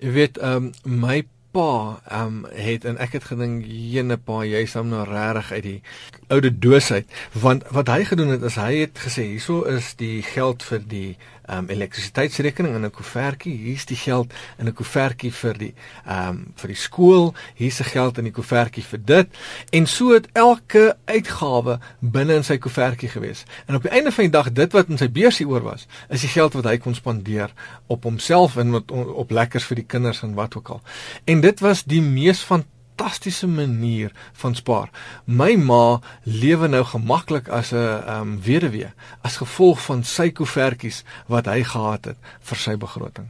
Jy 0.00 0.14
weet, 0.16 0.38
ehm 0.38 0.70
um, 0.70 1.00
my 1.00 1.22
pa 1.50 2.00
um, 2.12 2.46
het 2.54 2.84
en 2.84 2.98
ek 3.02 3.18
het 3.18 3.24
gedink 3.32 3.64
jene 3.66 4.16
pa 4.16 4.42
jy 4.46 4.64
sou 4.70 4.84
nou 4.86 5.02
regtig 5.08 5.52
uit 5.52 5.64
die 5.66 5.80
oude 6.28 6.52
doos 6.58 6.90
uit 6.92 7.18
want 7.32 7.66
wat 7.74 7.90
hy 7.90 8.04
gedoen 8.04 8.34
het 8.36 8.46
is 8.46 8.58
hy 8.60 8.72
het 8.84 9.02
gesê 9.06 9.26
hierso 9.32 9.62
is 9.70 9.94
die 10.00 10.22
geld 10.22 10.62
vir 10.66 10.86
die 10.86 11.10
um, 11.50 11.68
elektrisiteitsrekening 11.68 12.74
in 12.74 12.84
'n 12.84 12.90
koevertjie. 12.90 13.56
Hier's 13.56 13.84
die 13.84 13.96
geld 13.96 14.32
in 14.58 14.66
'n 14.66 14.72
koevertjie 14.72 15.32
vir 15.32 15.58
die 15.58 15.74
um, 16.08 16.52
vir 16.56 16.68
die 16.68 16.76
skool. 16.76 17.34
Hier's 17.54 17.76
se 17.76 17.84
geld 17.84 18.18
in 18.18 18.24
die 18.24 18.32
koevertjie 18.32 18.84
vir 18.84 19.00
dit. 19.04 19.28
En 19.70 19.86
so 19.86 20.12
het 20.12 20.28
elke 20.32 20.96
uitgawe 21.04 21.78
binne 21.98 22.34
in 22.34 22.44
sy 22.44 22.58
koevertjie 22.58 23.08
gewees. 23.08 23.44
En 23.66 23.74
op 23.74 23.82
die 23.82 23.90
einde 23.90 24.12
van 24.12 24.24
die 24.24 24.30
dag 24.30 24.52
dit 24.52 24.72
wat 24.72 24.88
in 24.88 24.98
sy 24.98 25.10
beursie 25.10 25.48
oor 25.48 25.62
was, 25.62 25.86
is 26.08 26.20
die 26.20 26.28
geld 26.28 26.52
wat 26.52 26.64
hy 26.64 26.78
kon 26.78 26.94
spandeer 26.94 27.50
op 27.86 28.02
homself 28.04 28.56
en 28.56 28.70
met, 28.70 28.90
op 28.90 29.30
lekkers 29.30 29.64
vir 29.64 29.74
die 29.74 29.86
kinders 29.86 30.22
en 30.22 30.34
wat 30.34 30.56
ook 30.56 30.68
al. 30.68 30.82
En 31.24 31.39
dit 31.40 31.60
was 31.60 31.84
die 31.84 32.02
mees 32.02 32.42
fantastiese 32.42 33.46
manier 33.46 34.12
van 34.32 34.54
spaar. 34.54 34.90
My 35.24 35.56
ma 35.56 36.00
lewe 36.24 36.68
nou 36.68 36.84
gemaklik 36.84 37.48
as 37.48 37.72
'n 37.72 37.76
ehm 37.76 38.20
um, 38.20 38.40
weduwee 38.42 38.92
as 39.22 39.36
gevolg 39.36 39.82
van 39.82 40.04
sy 40.04 40.30
koevertjies 40.30 41.04
wat 41.26 41.46
hy 41.46 41.62
gehad 41.64 42.04
het 42.04 42.18
vir 42.40 42.56
sy 42.56 42.76
begroting. 42.76 43.28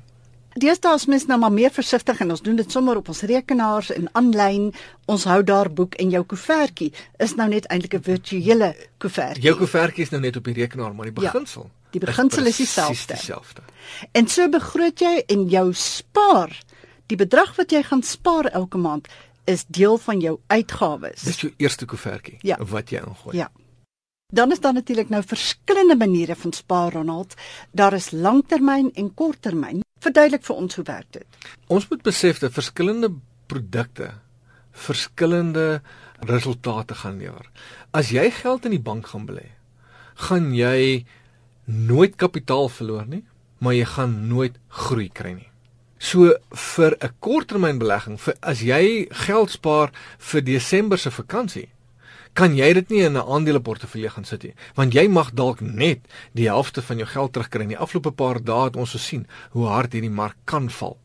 Deesdae 0.58 0.96
is 0.98 1.06
mens 1.06 1.26
nou 1.30 1.38
maar 1.38 1.52
meer 1.52 1.70
versigtig 1.70 2.20
en 2.20 2.30
ons 2.34 2.42
doen 2.42 2.56
dit 2.58 2.72
sommer 2.72 2.96
op 2.98 3.08
ons 3.08 3.20
rekenaars 3.22 3.92
en 3.94 4.08
aanlyn. 4.18 4.72
Ons 5.06 5.24
hou 5.24 5.42
daar 5.46 5.70
boek 5.70 5.94
en 5.94 6.10
jou 6.10 6.24
koevertjie 6.24 6.92
is 7.22 7.34
nou 7.38 7.48
net 7.48 7.66
eintlik 7.70 7.94
'n 7.94 8.02
virtuele 8.02 8.74
koevertjie. 8.98 9.42
Jou 9.42 9.56
koevertjie 9.56 10.02
is 10.02 10.10
nou 10.10 10.20
net 10.20 10.36
op 10.36 10.44
die 10.44 10.54
rekenaar, 10.54 10.94
maar 10.94 11.06
die 11.06 11.22
ja, 11.22 11.30
beginsel. 11.30 11.62
Ja, 11.62 11.90
die 11.90 12.00
beginsel 12.00 12.46
is 12.46 12.56
dieselfde. 12.56 13.62
En 14.12 14.26
so 14.26 14.48
begroot 14.48 14.98
jy 14.98 15.22
en 15.26 15.48
jou 15.48 15.72
spaar 15.72 16.50
Die 17.10 17.18
bedrag 17.18 17.56
wat 17.58 17.72
jy 17.74 17.82
gaan 17.86 18.04
spaar 18.06 18.46
elke 18.54 18.78
maand 18.78 19.08
is 19.50 19.64
deel 19.66 19.98
van 19.98 20.20
jou 20.22 20.36
uitgawes. 20.46 21.24
Dis 21.26 21.42
jou 21.42 21.50
eerste 21.58 21.88
koevertjie 21.90 22.38
ja. 22.46 22.58
wat 22.70 22.92
jy 22.94 23.02
ingooi. 23.02 23.34
Ja. 23.38 23.48
Dan 24.30 24.54
is 24.54 24.60
daar 24.62 24.76
natuurlik 24.76 25.10
nou 25.10 25.22
verskillende 25.26 25.96
maniere 25.98 26.36
van 26.38 26.52
spaar 26.54 26.92
Ronald. 26.94 27.34
Daar 27.74 27.96
is 27.98 28.12
langtermyn 28.14 28.92
en 28.94 29.14
korttermyn. 29.14 29.82
Verduidelik 30.00 30.46
vir 30.46 30.56
ons 30.56 30.78
hoe 30.78 30.84
werk 30.86 31.10
dit. 31.18 31.40
Ons 31.66 31.88
moet 31.90 32.02
besef 32.06 32.38
dat 32.38 32.54
verskillende 32.54 33.10
produkte 33.50 34.12
verskillende 34.70 35.82
resultate 36.30 36.94
gaan 36.94 37.18
lewer. 37.18 37.50
As 37.90 38.12
jy 38.14 38.30
geld 38.30 38.64
in 38.68 38.76
die 38.76 38.82
bank 38.82 39.10
gaan 39.10 39.26
belê, 39.26 39.50
gaan 40.28 40.52
jy 40.54 41.04
nooit 41.66 42.16
kapitaal 42.16 42.70
verloor 42.70 43.06
nie, 43.10 43.24
maar 43.58 43.74
jy 43.76 43.86
gaan 43.96 44.14
nooit 44.28 44.56
groei 44.68 45.08
kry 45.12 45.34
nie. 45.36 45.49
So 46.00 46.32
vir 46.50 46.96
'n 46.96 47.12
korttermynbelegging, 47.20 48.16
vir 48.18 48.34
as 48.40 48.60
jy 48.60 49.06
geld 49.26 49.50
spaar 49.50 49.90
vir 50.18 50.40
Desember 50.40 50.98
se 50.98 51.10
vakansie, 51.10 51.68
kan 52.32 52.56
jy 52.56 52.72
dit 52.72 52.88
nie 52.90 53.02
in 53.04 53.16
'n 53.18 53.28
aandeleportefeulje 53.28 54.10
gaan 54.10 54.24
sit 54.24 54.42
nie, 54.42 54.54
want 54.74 54.94
jy 54.94 55.08
mag 55.08 55.34
dalk 55.34 55.60
net 55.60 56.00
die 56.32 56.48
helfte 56.48 56.82
van 56.82 56.96
jou 56.96 57.06
geld 57.06 57.32
terugkry 57.32 57.62
in 57.62 57.68
die 57.68 57.78
afgelope 57.78 58.12
paar 58.12 58.40
dae 58.42 58.64
het 58.64 58.76
ons 58.76 58.96
gesien 58.96 59.26
hoe 59.50 59.66
hard 59.66 59.92
hierdie 59.92 60.10
mark 60.10 60.36
kan 60.46 60.70
val. 60.70 60.96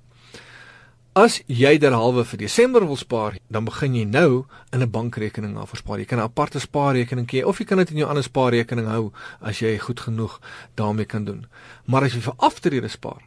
As 1.13 1.41
jy 1.47 1.77
derhalwe 1.77 2.25
vir 2.25 2.37
Desember 2.37 2.85
wil 2.87 2.95
spaar, 2.95 3.37
dan 3.49 3.65
begin 3.65 3.95
jy 3.95 4.05
nou 4.05 4.45
in 4.71 4.81
'n 4.81 4.91
bankrekening 4.91 5.57
af 5.57 5.69
verspaar. 5.69 5.99
Jy 5.99 6.05
kan 6.05 6.19
'n 6.19 6.23
aparte 6.23 6.59
spaarrekening 6.59 7.27
hê 7.27 7.43
of 7.43 7.59
jy 7.59 7.65
kan 7.65 7.77
dit 7.77 7.91
in 7.91 7.97
jou 7.97 8.09
ander 8.09 8.23
spaarrekening 8.23 8.87
hou 8.87 9.11
as 9.41 9.59
jy 9.59 9.77
goed 9.77 9.99
genoeg 9.99 10.39
daarmee 10.75 11.05
kan 11.05 11.25
doen. 11.25 11.47
Maar 11.85 12.03
as 12.03 12.13
jy 12.13 12.21
vir 12.21 12.33
aftrede 12.37 12.87
spaar, 12.87 13.21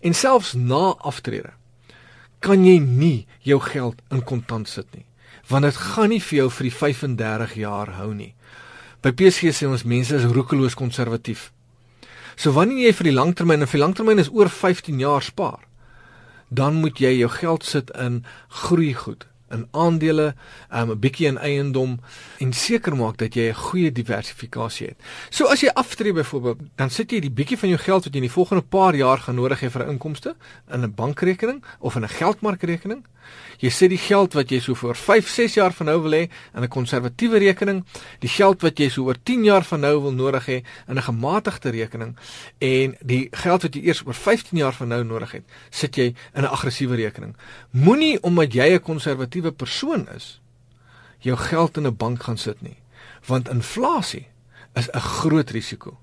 En 0.00 0.14
selfs 0.14 0.54
na 0.54 0.94
aftrede 1.00 1.52
kan 2.44 2.64
jy 2.64 2.76
nie 2.78 3.26
jou 3.40 3.58
geld 3.64 4.00
in 4.12 4.20
kontant 4.22 4.68
sit 4.68 4.88
nie, 4.92 5.06
want 5.48 5.64
dit 5.64 5.76
gaan 5.80 6.10
nie 6.12 6.20
vir 6.20 6.42
jou 6.42 6.48
vir 6.58 6.68
die 6.68 6.76
35 6.76 7.54
jaar 7.62 7.94
hou 7.96 8.10
nie. 8.12 8.34
By 9.00 9.12
PSG 9.16 9.52
sê 9.52 9.68
ons 9.68 9.86
mense 9.88 10.12
is 10.16 10.28
roekeloos 10.28 10.76
konservatief. 10.76 11.50
So 12.36 12.52
wanneer 12.52 12.88
jy 12.88 12.92
vir 12.98 13.08
die 13.10 13.16
langtermyn 13.16 13.64
en 13.64 13.70
vir 13.70 13.80
langtermyn 13.80 14.20
is 14.20 14.32
oor 14.32 14.50
15 14.52 15.00
jaar 15.00 15.24
spaar, 15.24 15.62
dan 16.50 16.80
moet 16.82 17.00
jy 17.00 17.14
jou 17.18 17.30
geld 17.32 17.64
sit 17.64 17.92
in 17.96 18.22
groeigoed, 18.64 19.24
in 19.54 19.66
aandele, 19.70 20.34
um, 20.72 20.90
'n 20.90 20.98
bietjie 20.98 21.26
in 21.26 21.38
eiendom 21.38 21.98
en 22.38 22.52
seker 22.52 22.96
maak 22.96 23.16
dat 23.16 23.34
jy 23.34 23.48
'n 23.48 23.54
goeie 23.54 23.92
diversifikasie 23.92 24.86
het. 24.86 24.98
So 25.30 25.46
as 25.46 25.60
jy 25.60 25.70
aftree 25.74 26.12
byvoorbeeld, 26.12 26.58
dan 26.76 26.90
sit 26.90 27.10
jy 27.10 27.20
die 27.20 27.30
bietjie 27.30 27.58
van 27.58 27.68
jou 27.68 27.78
geld 27.78 28.04
wat 28.04 28.12
jy 28.12 28.20
in 28.20 28.28
die 28.28 28.38
volgende 28.38 28.62
paar 28.62 28.94
jaar 28.94 29.18
gaan 29.18 29.34
nodig 29.34 29.60
hê 29.60 29.70
vir 29.70 29.84
'n 29.84 29.90
inkomste 29.90 30.34
in 30.72 30.82
'n 30.82 30.94
bankrekening 30.94 31.62
of 31.80 31.96
in 31.96 32.02
'n 32.02 32.08
geldmarkrekening. 32.08 33.04
Jy 33.58 33.70
sit 33.70 33.90
die 33.90 34.00
geld 34.00 34.34
wat 34.34 34.50
jy 34.50 34.60
so 34.60 34.74
vir 34.74 34.96
5, 34.98 35.28
6 35.28 35.54
jaar 35.54 35.72
van 35.72 35.86
nou 35.86 35.96
wil 36.02 36.12
hê 36.12 36.22
in 36.54 36.62
'n 36.62 36.68
konservatiewe 36.68 37.38
rekening, 37.38 37.84
die 38.20 38.28
geld 38.28 38.62
wat 38.62 38.78
jy 38.78 38.88
so 38.88 39.04
oor 39.04 39.16
10 39.22 39.44
jaar 39.44 39.64
van 39.64 39.80
nou 39.80 40.00
wil 40.02 40.12
nodig 40.12 40.46
hê 40.46 40.62
in 40.88 40.96
'n 40.96 41.02
gematigde 41.02 41.70
rekening 41.70 42.16
en 42.58 42.96
die 43.00 43.28
geld 43.32 43.62
wat 43.62 43.74
jy 43.74 43.82
eers 43.82 44.02
oor 44.06 44.14
15 44.14 44.58
jaar 44.58 44.74
van 44.74 44.88
nou 44.88 45.04
nodig 45.04 45.32
het, 45.32 45.44
sit 45.70 45.96
jy 45.96 46.14
in 46.34 46.42
'n 46.42 46.52
aggressiewe 46.52 46.96
rekening. 46.96 47.36
Moenie 47.70 48.22
omdat 48.22 48.52
jy 48.52 48.74
'n 48.74 48.80
konservatiewe 48.80 49.52
persoon 49.52 50.08
is, 50.14 50.40
jou 51.20 51.36
geld 51.36 51.76
in 51.76 51.86
'n 51.86 51.96
bank 51.96 52.22
gaan 52.22 52.38
sit 52.38 52.62
nie, 52.62 52.76
want 53.26 53.48
inflasie 53.48 54.26
is 54.74 54.88
'n 54.92 55.00
groot 55.00 55.50
risiko 55.50 55.98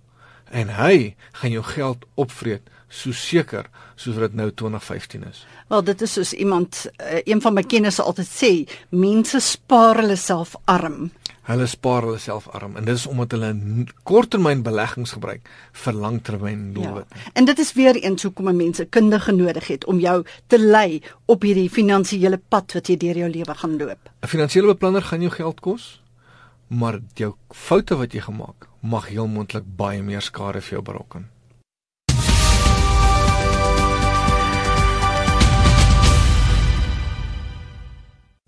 en 0.52 0.76
hy 0.76 1.16
gaan 1.40 1.52
jou 1.52 1.64
geld 1.64 2.06
opvreet 2.20 2.68
so 2.92 3.16
seker 3.16 3.70
soos 3.96 4.18
wat 4.18 4.34
dit 4.34 4.40
nou 4.42 4.50
2015 4.52 5.24
is. 5.30 5.46
Wel 5.72 5.84
dit 5.88 6.02
is 6.04 6.14
soos 6.18 6.34
iemand 6.34 6.86
uh, 6.90 7.22
een 7.24 7.42
van 7.42 7.56
my 7.56 7.64
kennisse 7.64 8.04
altyd 8.04 8.28
sê, 8.28 8.52
mense 8.90 9.40
spaar 9.46 10.02
hulle 10.02 10.18
self 10.20 10.58
arm. 10.72 11.12
Hulle 11.48 11.68
spaar 11.68 12.06
hulle 12.06 12.20
self 12.22 12.50
arm 12.56 12.76
en 12.80 12.86
dit 12.88 12.96
is 12.96 13.06
omdat 13.10 13.36
hulle 13.38 13.52
korttermyn 14.08 14.64
beleggings 14.66 15.16
gebruik 15.16 15.48
vir 15.84 15.98
langtermyn 15.98 16.66
doelwit. 16.76 17.08
Ja. 17.16 17.32
En 17.40 17.48
dit 17.48 17.64
is 17.64 17.72
weer 17.78 17.98
eens 18.02 18.28
hoekom 18.28 18.52
mense 18.56 18.86
kundige 18.86 19.32
nodig 19.36 19.72
het 19.72 19.88
om 19.88 20.02
jou 20.04 20.22
te 20.52 20.60
lei 20.60 21.02
op 21.32 21.48
hierdie 21.48 21.70
finansiële 21.72 22.42
pad 22.52 22.76
wat 22.78 22.92
jy 22.92 22.98
deur 23.00 23.24
jou 23.24 23.32
lewe 23.32 23.56
gaan 23.64 23.78
loop. 23.80 24.12
'n 24.22 24.28
Finansiële 24.28 24.76
beplanner 24.76 25.02
gaan 25.02 25.22
jou 25.22 25.32
geld 25.32 25.60
kos, 25.60 26.02
maar 26.68 27.00
jou 27.16 27.34
foute 27.50 27.96
wat 27.96 28.14
jy 28.14 28.22
gemaak 28.22 28.71
mag 28.82 29.08
heel 29.08 29.28
moontlik 29.28 29.64
baie 29.78 30.02
meer 30.04 30.22
skade 30.22 30.62
vir 30.62 30.80
jou 30.80 30.82
berokken. 30.82 31.30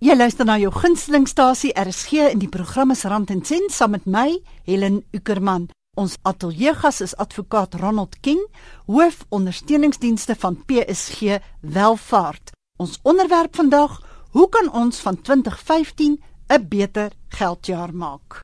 Jy 0.04 0.18
luister 0.20 0.44
na 0.46 0.58
jou 0.60 0.68
gunstelingstasie 0.76 1.72
RSG 1.80 2.34
in 2.34 2.42
die 2.42 2.50
program 2.52 2.92
is 2.92 3.06
Rand 3.08 3.30
en 3.32 3.40
Sent 3.48 3.72
saam 3.72 3.94
met 3.96 4.04
my 4.06 4.34
Helen 4.68 5.00
Ukerman. 5.16 5.70
Ons 5.96 6.18
ateljeegas 6.28 7.00
is 7.06 7.16
advokaat 7.16 7.78
Ronald 7.80 8.18
King, 8.20 8.42
hoof 8.86 9.24
ondersteuningsdienste 9.30 10.36
van 10.36 10.58
PSG 10.66 11.40
Welvaart. 11.62 12.52
Ons 12.84 13.00
onderwerp 13.04 13.56
vandag: 13.56 14.02
Hoe 14.36 14.50
kan 14.50 14.72
ons 14.74 15.00
van 15.00 15.22
2015 15.22 16.20
'n 16.50 16.68
beter 16.68 17.12
geldjaar 17.28 17.96
maak? 17.96 18.44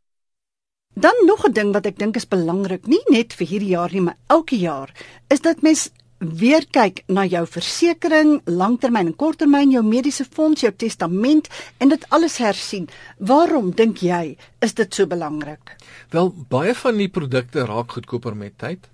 Dan 1.00 1.16
nog 1.26 1.46
'n 1.48 1.52
ding 1.52 1.72
wat 1.74 1.86
ek 1.86 1.98
dink 1.98 2.16
is 2.16 2.28
belangrik, 2.28 2.88
nie 2.88 3.04
net 3.08 3.34
vir 3.34 3.48
hierdie 3.48 3.70
jaar 3.70 3.92
nie, 3.92 4.02
maar 4.02 4.18
elke 4.28 4.58
jaar, 4.58 4.92
is 5.28 5.40
dat 5.40 5.62
mens 5.62 5.90
weer 6.18 6.66
kyk 6.72 7.04
na 7.08 7.26
jou 7.26 7.46
versekerings, 7.48 8.42
langtermyn 8.44 9.08
en 9.08 9.16
korttermyn, 9.16 9.72
jou 9.72 9.84
mediese 9.84 10.26
fonds, 10.26 10.62
jou 10.62 10.72
testament 10.76 11.48
en 11.78 11.90
dit 11.90 12.06
alles 12.10 12.38
hersien. 12.38 12.90
Waarom 13.18 13.72
dink 13.72 13.98
jy 13.98 14.38
is 14.60 14.74
dit 14.74 14.94
so 14.94 15.08
belangrik? 15.08 15.76
Wel, 16.10 16.34
baie 16.50 16.76
van 16.76 16.98
die 16.98 17.08
produkte 17.08 17.66
raak 17.66 17.92
goedkoper 17.92 18.36
met 18.36 18.58
tyd, 18.58 18.90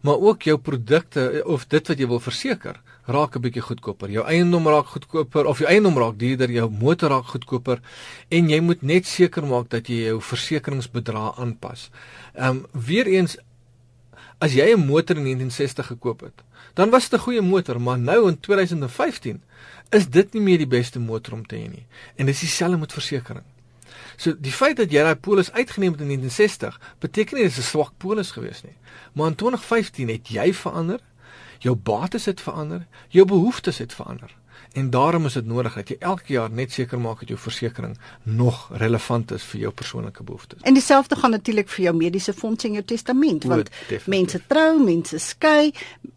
maar 0.00 0.18
ook 0.18 0.42
jou 0.42 0.58
produkte 0.58 1.42
of 1.46 1.66
dit 1.66 1.88
wat 1.88 1.98
jy 1.98 2.06
wil 2.06 2.20
verseker, 2.20 2.82
raak 3.06 3.36
'n 3.36 3.40
bietjie 3.40 3.62
goedkoper. 3.62 4.10
Jou 4.10 4.26
eiendom 4.26 4.66
raak 4.68 4.86
goedkoper 4.86 5.46
of 5.46 5.58
jou 5.58 5.68
eiendom 5.68 5.98
raak 5.98 6.18
duurder, 6.18 6.50
jou 6.50 6.70
motor 6.70 7.10
raak 7.10 7.24
goedkoper 7.24 7.80
en 8.28 8.48
jy 8.48 8.60
moet 8.60 8.82
net 8.82 9.06
seker 9.06 9.46
maak 9.46 9.68
dat 9.68 9.88
jy 9.88 10.06
jou 10.06 10.20
versekeringsbedrag 10.20 11.38
aanpas. 11.38 11.90
Ehm 12.34 12.48
um, 12.48 12.66
weer 12.72 13.06
eens 13.06 13.36
as 14.38 14.52
jy 14.52 14.74
'n 14.74 14.86
motor 14.86 15.16
in 15.16 15.24
1960 15.24 15.86
gekoop 15.86 16.20
het, 16.20 16.42
dan 16.74 16.90
was 16.90 17.08
dit 17.08 17.20
'n 17.20 17.22
goeie 17.22 17.42
motor, 17.42 17.80
maar 17.80 17.98
nou 17.98 18.28
in 18.28 18.40
2015 18.40 19.42
is 19.90 20.08
dit 20.08 20.32
nie 20.32 20.42
meer 20.42 20.58
die 20.58 20.66
beste 20.66 20.98
motor 20.98 21.34
om 21.34 21.46
te 21.46 21.56
hê 21.56 21.68
nie. 21.70 21.86
En 22.16 22.26
dis 22.26 22.40
dieselfde 22.40 22.76
met 22.76 22.92
versekerings. 22.92 23.46
So 24.16 24.34
die 24.38 24.52
feit 24.52 24.76
dat 24.76 24.92
jy 24.92 25.02
daai 25.02 25.16
polis 25.16 25.52
uitgeneem 25.52 25.92
het 25.92 26.00
in 26.00 26.06
1960 26.06 26.78
beteken 27.02 27.36
nie 27.36 27.44
dis 27.44 27.58
'n 27.58 27.62
swak 27.62 27.92
polis 27.98 28.30
gewees 28.30 28.62
nie. 28.62 28.76
Maar 29.12 29.26
in 29.26 29.34
2015 29.34 30.08
het 30.08 30.28
jy 30.28 30.52
verander, 30.54 31.00
jou 31.64 31.74
bates 31.76 32.28
het 32.30 32.40
verander, 32.44 32.86
jou 33.08 33.26
behoeftes 33.26 33.78
het 33.82 33.92
verander. 33.96 34.32
En 34.74 34.90
daarom 34.90 35.24
is 35.24 35.32
dit 35.32 35.46
nodig 35.46 35.74
dat 35.74 35.88
jy 35.88 35.96
elke 36.02 36.32
jaar 36.34 36.50
net 36.50 36.72
seker 36.74 36.98
maak 36.98 37.20
dat 37.22 37.30
jou 37.30 37.38
versekerings 37.38 37.98
nog 38.22 38.64
relevant 38.74 39.30
is 39.36 39.42
vir 39.52 39.60
jou 39.60 39.70
persoonlike 39.72 40.24
behoeftes. 40.26 40.64
En 40.66 40.74
dieselfde 40.74 41.16
gaan 41.16 41.30
natuurlik 41.30 41.68
vir 41.70 41.84
jou 41.84 41.92
mediese 41.96 42.34
fonds 42.34 42.66
en 42.66 42.74
jou 42.74 42.82
testament, 42.84 43.44
want 43.44 43.70
Definitief. 43.70 44.08
mense 44.10 44.40
trou, 44.50 44.80
mense 44.82 45.20
skei, 45.22 45.70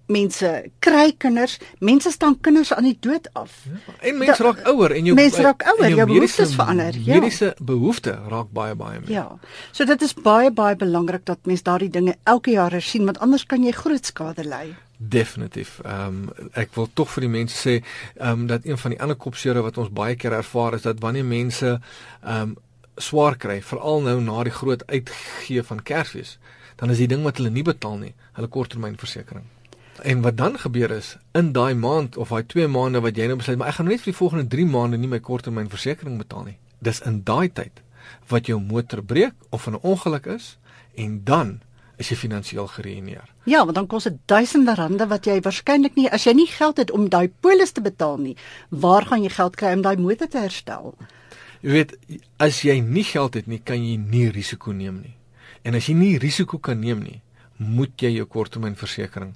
mense 0.08 0.50
kry 0.80 1.12
kinders, 1.18 1.60
mense 1.80 2.12
staan 2.12 2.40
kinders 2.42 2.74
aan 2.74 2.90
die 2.90 2.98
dood 3.00 3.30
af. 3.34 3.60
Ja, 3.70 3.94
en 4.10 4.18
mense 4.24 4.44
raak 4.44 4.66
ouer 4.74 4.98
en 4.98 5.12
jou 5.12 5.16
mense 5.22 5.46
raak 5.46 5.68
ouer, 5.76 5.86
jou, 5.92 6.02
jou 6.02 6.10
behoeftes 6.16 6.56
verander. 6.58 6.98
Ja. 6.98 7.20
Mediese 7.20 7.54
behoeftes 7.62 8.26
raak 8.34 8.50
baie 8.58 8.76
baie 8.76 9.00
meer. 9.04 9.14
Ja. 9.20 9.28
So 9.72 9.86
dit 9.86 10.02
is 10.02 10.18
baie 10.18 10.50
baie 10.52 10.76
belangrik 10.76 11.30
dat 11.30 11.46
mense 11.46 11.64
daardie 11.64 11.94
dinge 11.94 12.18
elke 12.24 12.58
jaar 12.58 12.82
sien, 12.82 13.06
want 13.06 13.22
anders 13.22 13.46
kan 13.46 13.64
jy 13.64 13.78
groot 13.78 14.06
skade 14.06 14.50
ly. 14.50 14.74
Definitief. 14.98 15.80
Ehm 15.86 16.08
um, 16.08 16.50
ek 16.54 16.74
wil 16.74 16.88
tog 16.94 17.12
vir 17.14 17.28
die 17.28 17.34
mense 17.34 17.58
sê 17.58 17.76
ehm 17.80 18.30
um, 18.30 18.48
dat 18.48 18.66
een 18.66 18.78
van 18.78 18.92
die 18.92 19.02
ander 19.02 19.16
kopseure 19.16 19.62
wat 19.62 19.78
ons 19.78 19.94
baie 19.94 20.16
keer 20.16 20.34
ervaar 20.34 20.74
is 20.74 20.82
dat 20.82 21.00
wanneer 21.00 21.26
mense 21.26 21.80
ehm 22.22 22.42
um, 22.42 22.56
swaar 22.98 23.38
kry, 23.38 23.60
veral 23.62 24.02
nou 24.02 24.22
na 24.22 24.44
die 24.44 24.54
groot 24.54 24.82
uitgee 24.88 25.64
van 25.64 25.84
Kersfees, 25.84 26.38
dan 26.76 26.90
is 26.90 26.98
die 26.98 27.08
ding 27.08 27.22
wat 27.24 27.38
hulle 27.38 27.52
nie 27.54 27.64
betaal 27.64 27.98
nie, 28.02 28.14
hulle 28.34 28.50
korttermynversekering. 28.50 29.46
En 30.02 30.22
wat 30.22 30.38
dan 30.38 30.58
gebeur 30.58 30.92
is 30.92 31.16
in 31.38 31.52
daai 31.54 31.74
maand 31.74 32.18
of 32.18 32.34
daai 32.34 32.46
2 32.46 32.68
maande 32.68 33.02
wat 33.06 33.18
jy 33.18 33.28
nou 33.30 33.38
besluit, 33.38 33.58
maar 33.58 33.70
ek 33.70 33.80
gaan 33.80 33.90
net 33.90 34.02
vir 34.02 34.12
die 34.12 34.20
volgende 34.20 34.48
3 34.54 34.66
maande 34.74 34.98
nie 34.98 35.10
my 35.10 35.20
korttermynversekering 35.20 36.18
betaal 36.18 36.50
nie. 36.50 36.58
Dis 36.82 37.02
in 37.06 37.24
daai 37.26 37.50
tyd 37.50 37.82
wat 38.30 38.50
jou 38.50 38.60
motor 38.62 39.02
breek 39.04 39.34
of 39.50 39.68
'n 39.68 39.80
ongeluk 39.82 40.26
is 40.26 40.58
en 40.96 41.22
dan 41.24 41.60
is 41.98 42.12
jy 42.12 42.18
finansiëel 42.20 42.68
geruïneer. 42.70 43.26
Ja, 43.50 43.64
want 43.66 43.76
dan 43.76 43.88
kos 43.90 44.06
dit 44.10 44.18
duisende 44.30 44.76
rande 44.78 45.08
wat 45.10 45.26
jy 45.26 45.40
waarskynlik 45.42 45.98
nie 45.98 46.08
as 46.14 46.28
jy 46.28 46.36
nie 46.38 46.50
geld 46.52 46.78
het 46.78 46.92
om 46.94 47.10
daai 47.10 47.28
polis 47.42 47.74
te 47.74 47.82
betaal 47.82 48.18
nie, 48.22 48.36
waar 48.70 49.08
gaan 49.10 49.24
jy 49.26 49.32
geld 49.34 49.58
kry 49.58 49.74
om 49.74 49.86
daai 49.86 49.98
motor 49.98 50.30
te 50.30 50.42
herstel? 50.44 50.94
Jy 51.62 51.74
weet, 51.74 51.96
as 52.38 52.62
jy 52.62 52.78
nie 52.86 53.06
geld 53.08 53.34
het 53.40 53.48
nie, 53.50 53.60
kan 53.60 53.82
jy 53.82 53.98
nie 53.98 54.28
risiko 54.30 54.72
neem 54.72 55.02
nie. 55.02 55.16
En 55.66 55.76
as 55.76 55.90
jy 55.90 55.98
nie 55.98 56.18
risiko 56.22 56.62
kan 56.62 56.80
neem 56.80 57.02
nie, 57.02 57.22
moet 57.58 57.98
jy 57.98 58.14
jou 58.20 58.28
korttermynversekering 58.30 59.34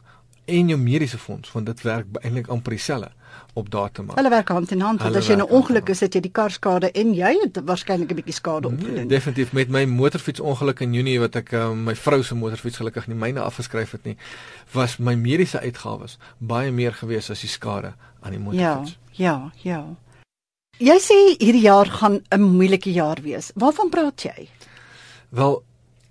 en 0.51 0.69
jou 0.69 0.77
mediese 0.77 1.17
fonds, 1.17 1.49
want 1.53 1.65
dit 1.65 1.81
werk 1.85 2.21
eintlik 2.21 2.49
amper 2.53 2.77
dieselfde 2.77 3.09
op 3.53 3.69
datum. 3.71 4.09
Hulle 4.15 4.29
werk 4.29 4.47
hand 4.47 4.71
in 4.71 4.81
hand. 4.81 5.01
Want 5.01 5.15
as 5.15 5.27
jy 5.27 5.35
'n 5.35 5.41
ongeluk 5.41 5.89
is, 5.89 5.99
het 5.99 6.13
jy 6.13 6.21
die 6.21 6.31
kar 6.31 6.51
skade 6.51 6.91
en 6.91 7.13
jy 7.13 7.33
het 7.41 7.59
waarskynlik 7.65 8.11
'n 8.11 8.15
bietjie 8.15 8.33
skade 8.33 8.67
opgedoen. 8.67 8.93
Nee, 8.93 9.05
definitief 9.05 9.51
met 9.53 9.69
my 9.69 9.85
motorfietsongeluk 9.85 10.79
in 10.79 10.93
Junie 10.93 11.19
wat 11.19 11.35
ek 11.35 11.51
uh, 11.51 11.71
my 11.71 11.95
vrou 11.95 12.23
se 12.23 12.35
motorfiets 12.35 12.77
gelukkig 12.77 13.07
nie 13.07 13.15
myne 13.15 13.39
afgeskryf 13.39 13.91
het 13.91 14.03
nie, 14.03 14.17
was 14.71 14.97
my 14.97 15.15
mediese 15.15 15.59
uitgawes 15.59 16.17
baie 16.37 16.71
meer 16.71 16.93
gewees 16.93 17.29
as 17.29 17.41
die 17.41 17.49
skade 17.49 17.93
aan 18.21 18.31
die 18.31 18.39
motorfiets. 18.39 18.97
Ja, 19.11 19.51
ja, 19.63 19.79
ja. 19.79 19.95
Jy 20.81 20.97
sê 20.99 21.17
hierdie 21.37 21.61
jaar 21.61 21.85
gaan 21.85 22.21
'n 22.29 22.41
moeilike 22.41 22.91
jaar 22.91 23.17
wees. 23.21 23.51
Waarvan 23.55 23.89
praat 23.89 24.21
jy? 24.21 24.49
Wel, 25.29 25.63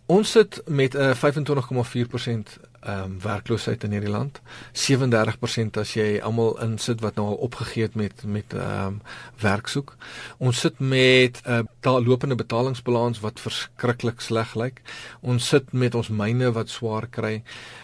ons 0.06 0.30
sit 0.30 0.62
met 0.66 0.94
'n 0.94 0.98
uh, 0.98 1.14
25,4% 1.14 2.69
ehm 2.80 3.02
um, 3.04 3.16
werkloosheid 3.20 3.84
in 3.84 3.92
hierdie 3.92 4.10
land. 4.10 4.40
37% 4.72 5.76
as 5.80 5.92
jy 5.94 6.20
almal 6.24 6.54
insit 6.64 7.00
wat 7.04 7.18
nou 7.20 7.26
al 7.26 7.42
opgegee 7.46 7.82
het 7.82 7.94
met 7.94 8.24
met 8.24 8.54
ehm 8.54 8.86
um, 8.86 9.00
werk 9.40 9.68
soek. 9.68 9.96
Ons 10.38 10.60
sit 10.60 10.78
met 10.78 11.40
'n 11.44 11.68
uh, 11.84 11.98
lopende 12.06 12.34
betalingsbalans 12.34 13.20
wat 13.20 13.40
verskriklik 13.40 14.20
sleg 14.20 14.54
lyk. 14.54 14.80
Ons 15.20 15.48
sit 15.48 15.72
met 15.72 15.94
ons 15.94 16.08
myne 16.08 16.52
wat 16.52 16.68
swaar 16.68 17.06
kry. 17.06 17.42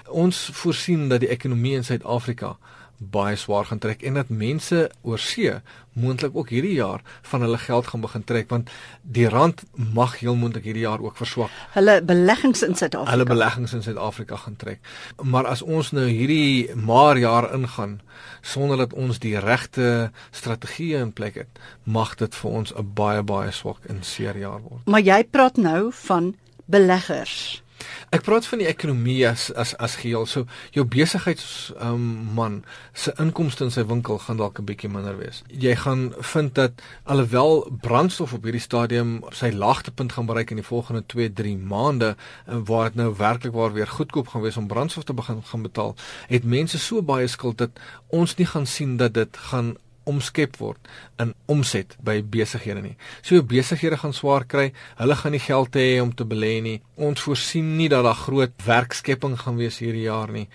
Ons 0.09 0.49
voorsien 0.53 1.09
dat 1.09 1.21
die 1.21 1.29
ekonomie 1.29 1.75
in 1.75 1.85
Suid-Afrika 1.85 2.57
baie 2.99 3.37
swaar 3.37 3.65
gaan 3.65 3.79
trek 3.79 4.03
en 4.03 4.15
dat 4.15 4.29
mense 4.29 4.91
oor 5.03 5.19
see 5.19 5.53
moontlik 5.97 6.37
ook 6.37 6.49
hierdie 6.53 6.77
jaar 6.77 7.01
van 7.23 7.41
hulle 7.41 7.59
geld 7.59 7.87
gaan 7.87 8.01
begin 8.01 8.25
trek 8.25 8.49
want 8.53 8.71
die 9.03 9.29
rand 9.29 9.63
mag 9.75 10.19
heel 10.21 10.37
moontlik 10.37 10.65
hierdie 10.65 10.85
jaar 10.85 11.01
ook 11.01 11.17
verswak. 11.17 11.51
Hulle 11.73 12.03
beleggings 12.03 12.63
in 12.63 12.75
Suid-Afrika. 12.75 13.11
Hulle 13.11 13.29
beleggings 13.29 13.73
in 13.73 13.83
Suid-Afrika 13.83 14.37
gaan 14.37 14.57
trek. 14.57 14.81
Maar 15.23 15.47
as 15.47 15.63
ons 15.63 15.93
nou 15.97 16.07
hierdie 16.09 16.75
maar 16.75 17.17
jaar 17.19 17.53
ingaan 17.55 18.01
sonder 18.41 18.77
dat 18.77 18.93
ons 18.93 19.19
die 19.19 19.39
regte 19.41 20.11
strategieë 20.31 21.01
in 21.01 21.13
plek 21.13 21.35
het, 21.35 21.61
mag 21.85 22.15
dit 22.15 22.35
vir 22.35 22.51
ons 22.51 22.73
'n 22.73 22.93
baie 22.95 23.23
baie 23.23 23.51
swak 23.51 23.85
en 23.89 24.03
seer 24.03 24.37
jaar 24.37 24.61
word. 24.61 24.85
Maar 24.87 25.01
jy 25.01 25.25
praat 25.25 25.57
nou 25.57 25.93
van 25.93 26.35
beleggers. 26.65 27.63
Ek 28.11 28.23
praat 28.23 28.47
van 28.47 28.59
die 28.63 28.69
ekonomie 28.69 29.27
as 29.29 29.49
as 29.55 29.75
as 29.83 29.97
geheel. 30.01 30.27
So 30.27 30.47
jou 30.75 30.85
besigheids 30.85 31.73
um, 31.81 32.07
man 32.35 32.65
se 32.93 33.13
inkomste 33.23 33.65
in 33.65 33.71
sy 33.75 33.85
winkel 33.87 34.19
gaan 34.19 34.41
dalk 34.41 34.61
'n 34.61 34.69
bietjie 34.69 34.91
minder 34.91 35.17
wees. 35.19 35.43
Jy 35.49 35.77
gaan 35.77 36.13
vind 36.19 36.55
dat 36.55 36.83
alhoewel 37.05 37.67
brandstof 37.81 38.33
op 38.33 38.43
hierdie 38.43 38.61
stadium 38.61 39.25
sy 39.31 39.51
laagtepunt 39.51 40.13
gaan 40.13 40.27
bereik 40.27 40.51
in 40.51 40.63
die 40.63 40.71
volgende 40.71 41.03
2-3 41.07 41.57
maande 41.59 42.17
en 42.47 42.65
waar 42.65 42.85
dit 42.91 42.95
nou 42.95 43.15
werklik 43.17 43.53
waar 43.53 43.73
weer 43.73 43.87
goedkoop 43.87 44.29
gaan 44.29 44.43
wees 44.43 44.57
om 44.57 44.67
brandstof 44.67 45.05
te 45.05 45.15
begin 45.15 45.43
gaan 45.43 45.63
betaal, 45.63 45.95
het 46.29 46.45
mense 46.45 46.79
so 46.79 47.03
baie 47.03 47.27
skuld 47.27 47.59
dat 47.59 47.71
ons 48.09 48.37
nie 48.37 48.47
gaan 48.47 48.67
sien 48.67 48.97
dat 48.97 49.15
dit 49.15 49.37
gaan 49.37 49.77
omskep 50.07 50.57
word 50.61 50.91
in 51.23 51.33
omset 51.51 51.97
by 52.07 52.21
besighede 52.23 52.83
nie. 52.83 52.95
So 53.27 53.43
besighede 53.43 53.99
gaan 54.01 54.15
swaar 54.17 54.47
kry, 54.49 54.71
hulle 55.01 55.17
gaan 55.19 55.35
nie 55.35 55.43
geld 55.43 55.77
hê 55.79 56.01
om 56.03 56.13
te 56.15 56.27
belê 56.29 56.55
nie. 56.63 56.77
Ons 56.97 57.25
voorsien 57.27 57.77
nie 57.79 57.89
dat 57.93 58.07
daar 58.07 58.19
groot 58.19 58.55
werkskepping 58.67 59.37
gaan 59.43 59.59
wees 59.61 59.81
hierdie 59.83 60.07
jaar 60.07 60.33
nie. 60.33 60.47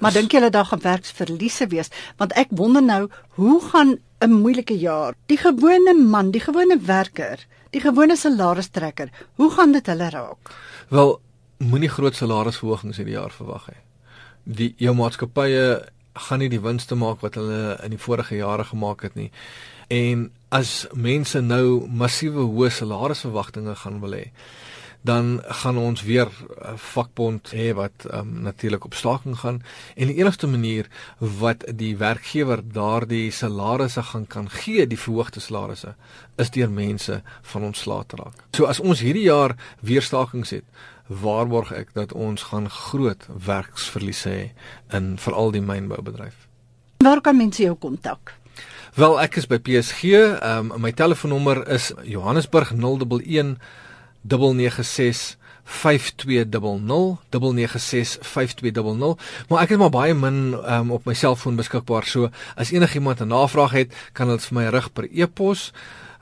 Maar 0.00 0.16
dink 0.16 0.34
julle 0.34 0.50
daar 0.50 0.68
gaan 0.68 0.82
werksverliese 0.82 1.70
wees? 1.72 1.92
Want 2.18 2.34
ek 2.36 2.50
wonder 2.50 2.82
nou, 2.82 3.06
hoe 3.38 3.60
gaan 3.70 3.96
'n 4.20 4.32
moeilike 4.32 4.78
jaar 4.78 5.14
die 5.26 5.36
gewone 5.36 5.94
man, 5.94 6.30
die 6.30 6.40
gewone 6.40 6.78
werker, 6.80 7.38
die 7.70 7.80
gewone 7.80 8.16
salaristrekker, 8.16 9.10
hoe 9.36 9.50
gaan 9.50 9.72
dit 9.72 9.86
hulle 9.86 10.10
raak? 10.10 10.52
Wel, 10.88 11.20
moenie 11.58 11.88
groot 11.88 12.14
salarisverhogings 12.14 12.96
hierdie 12.96 13.16
jaar 13.16 13.32
verwag 13.32 13.66
hê. 13.70 13.76
Die 14.44 14.74
jou 14.78 14.94
maatskappye 14.94 15.88
gaan 16.16 16.38
nie 16.38 16.48
die 16.52 16.60
wins 16.60 16.84
te 16.84 16.96
maak 16.98 17.20
wat 17.20 17.34
hulle 17.34 17.76
in 17.84 17.94
die 17.94 18.00
vorige 18.00 18.36
jare 18.36 18.64
gemaak 18.64 19.02
het 19.02 19.14
nie. 19.14 19.30
En 19.88 20.30
as 20.48 20.86
mense 20.94 21.40
nou 21.40 21.86
massiewe 21.86 22.46
hoë 22.46 22.70
salarisverwagtinge 22.74 23.76
gaan 23.82 24.00
wil 24.00 24.16
hê, 24.18 24.24
dan 25.06 25.42
gaan 25.62 25.76
ons 25.78 26.02
weer 26.02 26.26
'n 26.26 26.78
vakbond 26.92 27.52
hê 27.54 27.74
wat 27.74 28.06
um, 28.10 28.42
natuurlik 28.42 28.84
op 28.84 28.94
staking 28.94 29.38
gaan 29.38 29.62
en 29.94 30.06
die 30.06 30.16
enigste 30.16 30.46
manier 30.46 30.86
wat 31.18 31.64
die 31.74 31.96
werkgewer 31.96 32.60
daardie 32.72 33.30
salarisse 33.30 34.02
gaan 34.02 34.26
kan 34.26 34.50
gee, 34.50 34.86
die 34.86 34.98
verhoogde 34.98 35.40
salarisse, 35.40 35.94
is 36.36 36.50
deur 36.50 36.70
mense 36.70 37.22
van 37.42 37.62
ontslae 37.62 38.04
te 38.06 38.16
raak. 38.16 38.34
So 38.52 38.64
as 38.64 38.80
ons 38.80 39.00
hierdie 39.00 39.28
jaar 39.28 39.56
weer 39.80 40.02
stakings 40.02 40.50
het, 40.50 40.64
waarborg 41.06 41.72
ek 41.72 41.94
dat 41.94 42.12
ons 42.12 42.42
gaan 42.50 42.70
groot 42.70 43.26
werksverliese 43.46 44.30
hê 44.30 44.50
in 44.96 45.16
veral 45.18 45.50
die 45.54 45.62
mynboubedryf. 45.62 46.46
Waar 47.04 47.20
kan 47.20 47.36
mense 47.36 47.62
jou 47.62 47.76
kontak? 47.78 48.34
Wel, 48.96 49.20
ek 49.20 49.36
is 49.36 49.46
by 49.46 49.58
PSG. 49.60 50.02
Ehm 50.40 50.70
um, 50.72 50.80
my 50.80 50.92
telefoonnommer 50.92 51.68
is 51.68 51.92
Johannesburg 52.02 52.72
011 52.72 53.58
996 54.22 55.36
5200 55.66 57.18
996 57.30 58.18
5200 58.22 59.20
maar 59.48 59.64
ek 59.64 59.74
het 59.74 59.80
maar 59.82 59.90
baie 59.90 60.14
min 60.14 60.54
um, 60.54 60.92
op 60.94 61.08
my 61.10 61.14
selfoon 61.14 61.58
beskikbaar 61.58 62.06
so 62.06 62.30
as 62.54 62.70
enigiemand 62.70 63.20
'n 63.20 63.34
navraag 63.34 63.74
het 63.74 63.94
kan 64.12 64.30
hulle 64.30 64.46
vir 64.46 64.54
my 64.54 64.66
rig 64.70 64.92
per 64.92 65.08
e-pos 65.10 65.72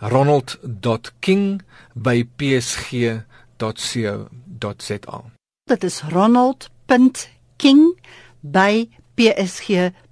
ronald.king 0.00 1.60
by 1.92 2.24
psg.co 2.36 3.33
ronald.za. 3.58 5.24
Dit 5.64 5.84
is 5.84 6.02
ronald.king 6.02 8.00
by 8.40 8.88
psg.co.za. 9.14 10.02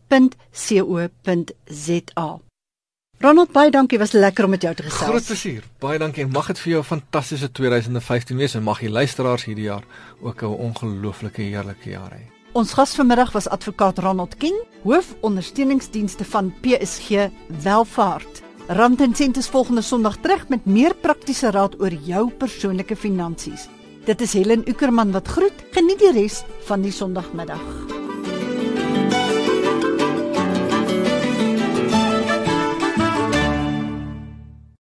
Ronald, 3.22 3.52
baie 3.54 3.70
dankie, 3.70 3.98
was 3.98 4.12
lekker 4.12 4.44
om 4.44 4.50
met 4.50 4.62
jou 4.62 4.74
te 4.74 4.82
gesels. 4.82 5.10
Groot 5.10 5.26
plesier. 5.26 5.62
Baie 5.78 5.98
dankie 5.98 6.24
en 6.24 6.30
mag 6.34 6.46
dit 6.50 6.58
vir 6.58 6.70
jou 6.72 6.80
'n 6.82 6.84
fantastiese 6.84 7.52
2015 7.52 8.36
wees 8.36 8.54
en 8.54 8.62
mag 8.62 8.78
die 8.80 8.90
luisteraars 8.90 9.44
hierdie 9.44 9.64
jaar 9.64 9.84
ook 10.20 10.42
'n 10.42 10.46
ongelooflike 10.46 11.42
heerlike 11.42 11.90
jaar 11.90 12.10
hê. 12.10 12.22
Ons 12.52 12.72
gas 12.72 12.94
vanmiddag 12.94 13.32
was 13.32 13.48
advokaat 13.48 13.98
Ronald 13.98 14.36
King, 14.36 14.64
hoof 14.82 15.14
ondersteuningsdienste 15.20 16.24
van 16.24 16.54
PSG 16.60 17.30
Welvaart. 17.62 18.42
Rand 18.72 19.00
en 19.00 19.14
sent 19.14 19.36
is 19.36 19.48
volgende 19.52 19.82
Sondag 19.82 20.16
terug 20.24 20.46
met 20.48 20.64
meer 20.64 20.94
praktiese 20.94 21.50
raad 21.52 21.74
oor 21.80 21.92
jou 21.92 22.30
persoonlike 22.40 22.96
finansies. 22.96 23.66
Dit 24.06 24.24
is 24.24 24.32
Helen 24.32 24.64
Ukerman 24.64 25.12
wat 25.12 25.28
groet. 25.28 25.64
Geniet 25.76 26.00
die 26.00 26.12
res 26.16 26.40
van 26.64 26.80
die 26.80 26.94
Sondagmiddag. 26.94 27.60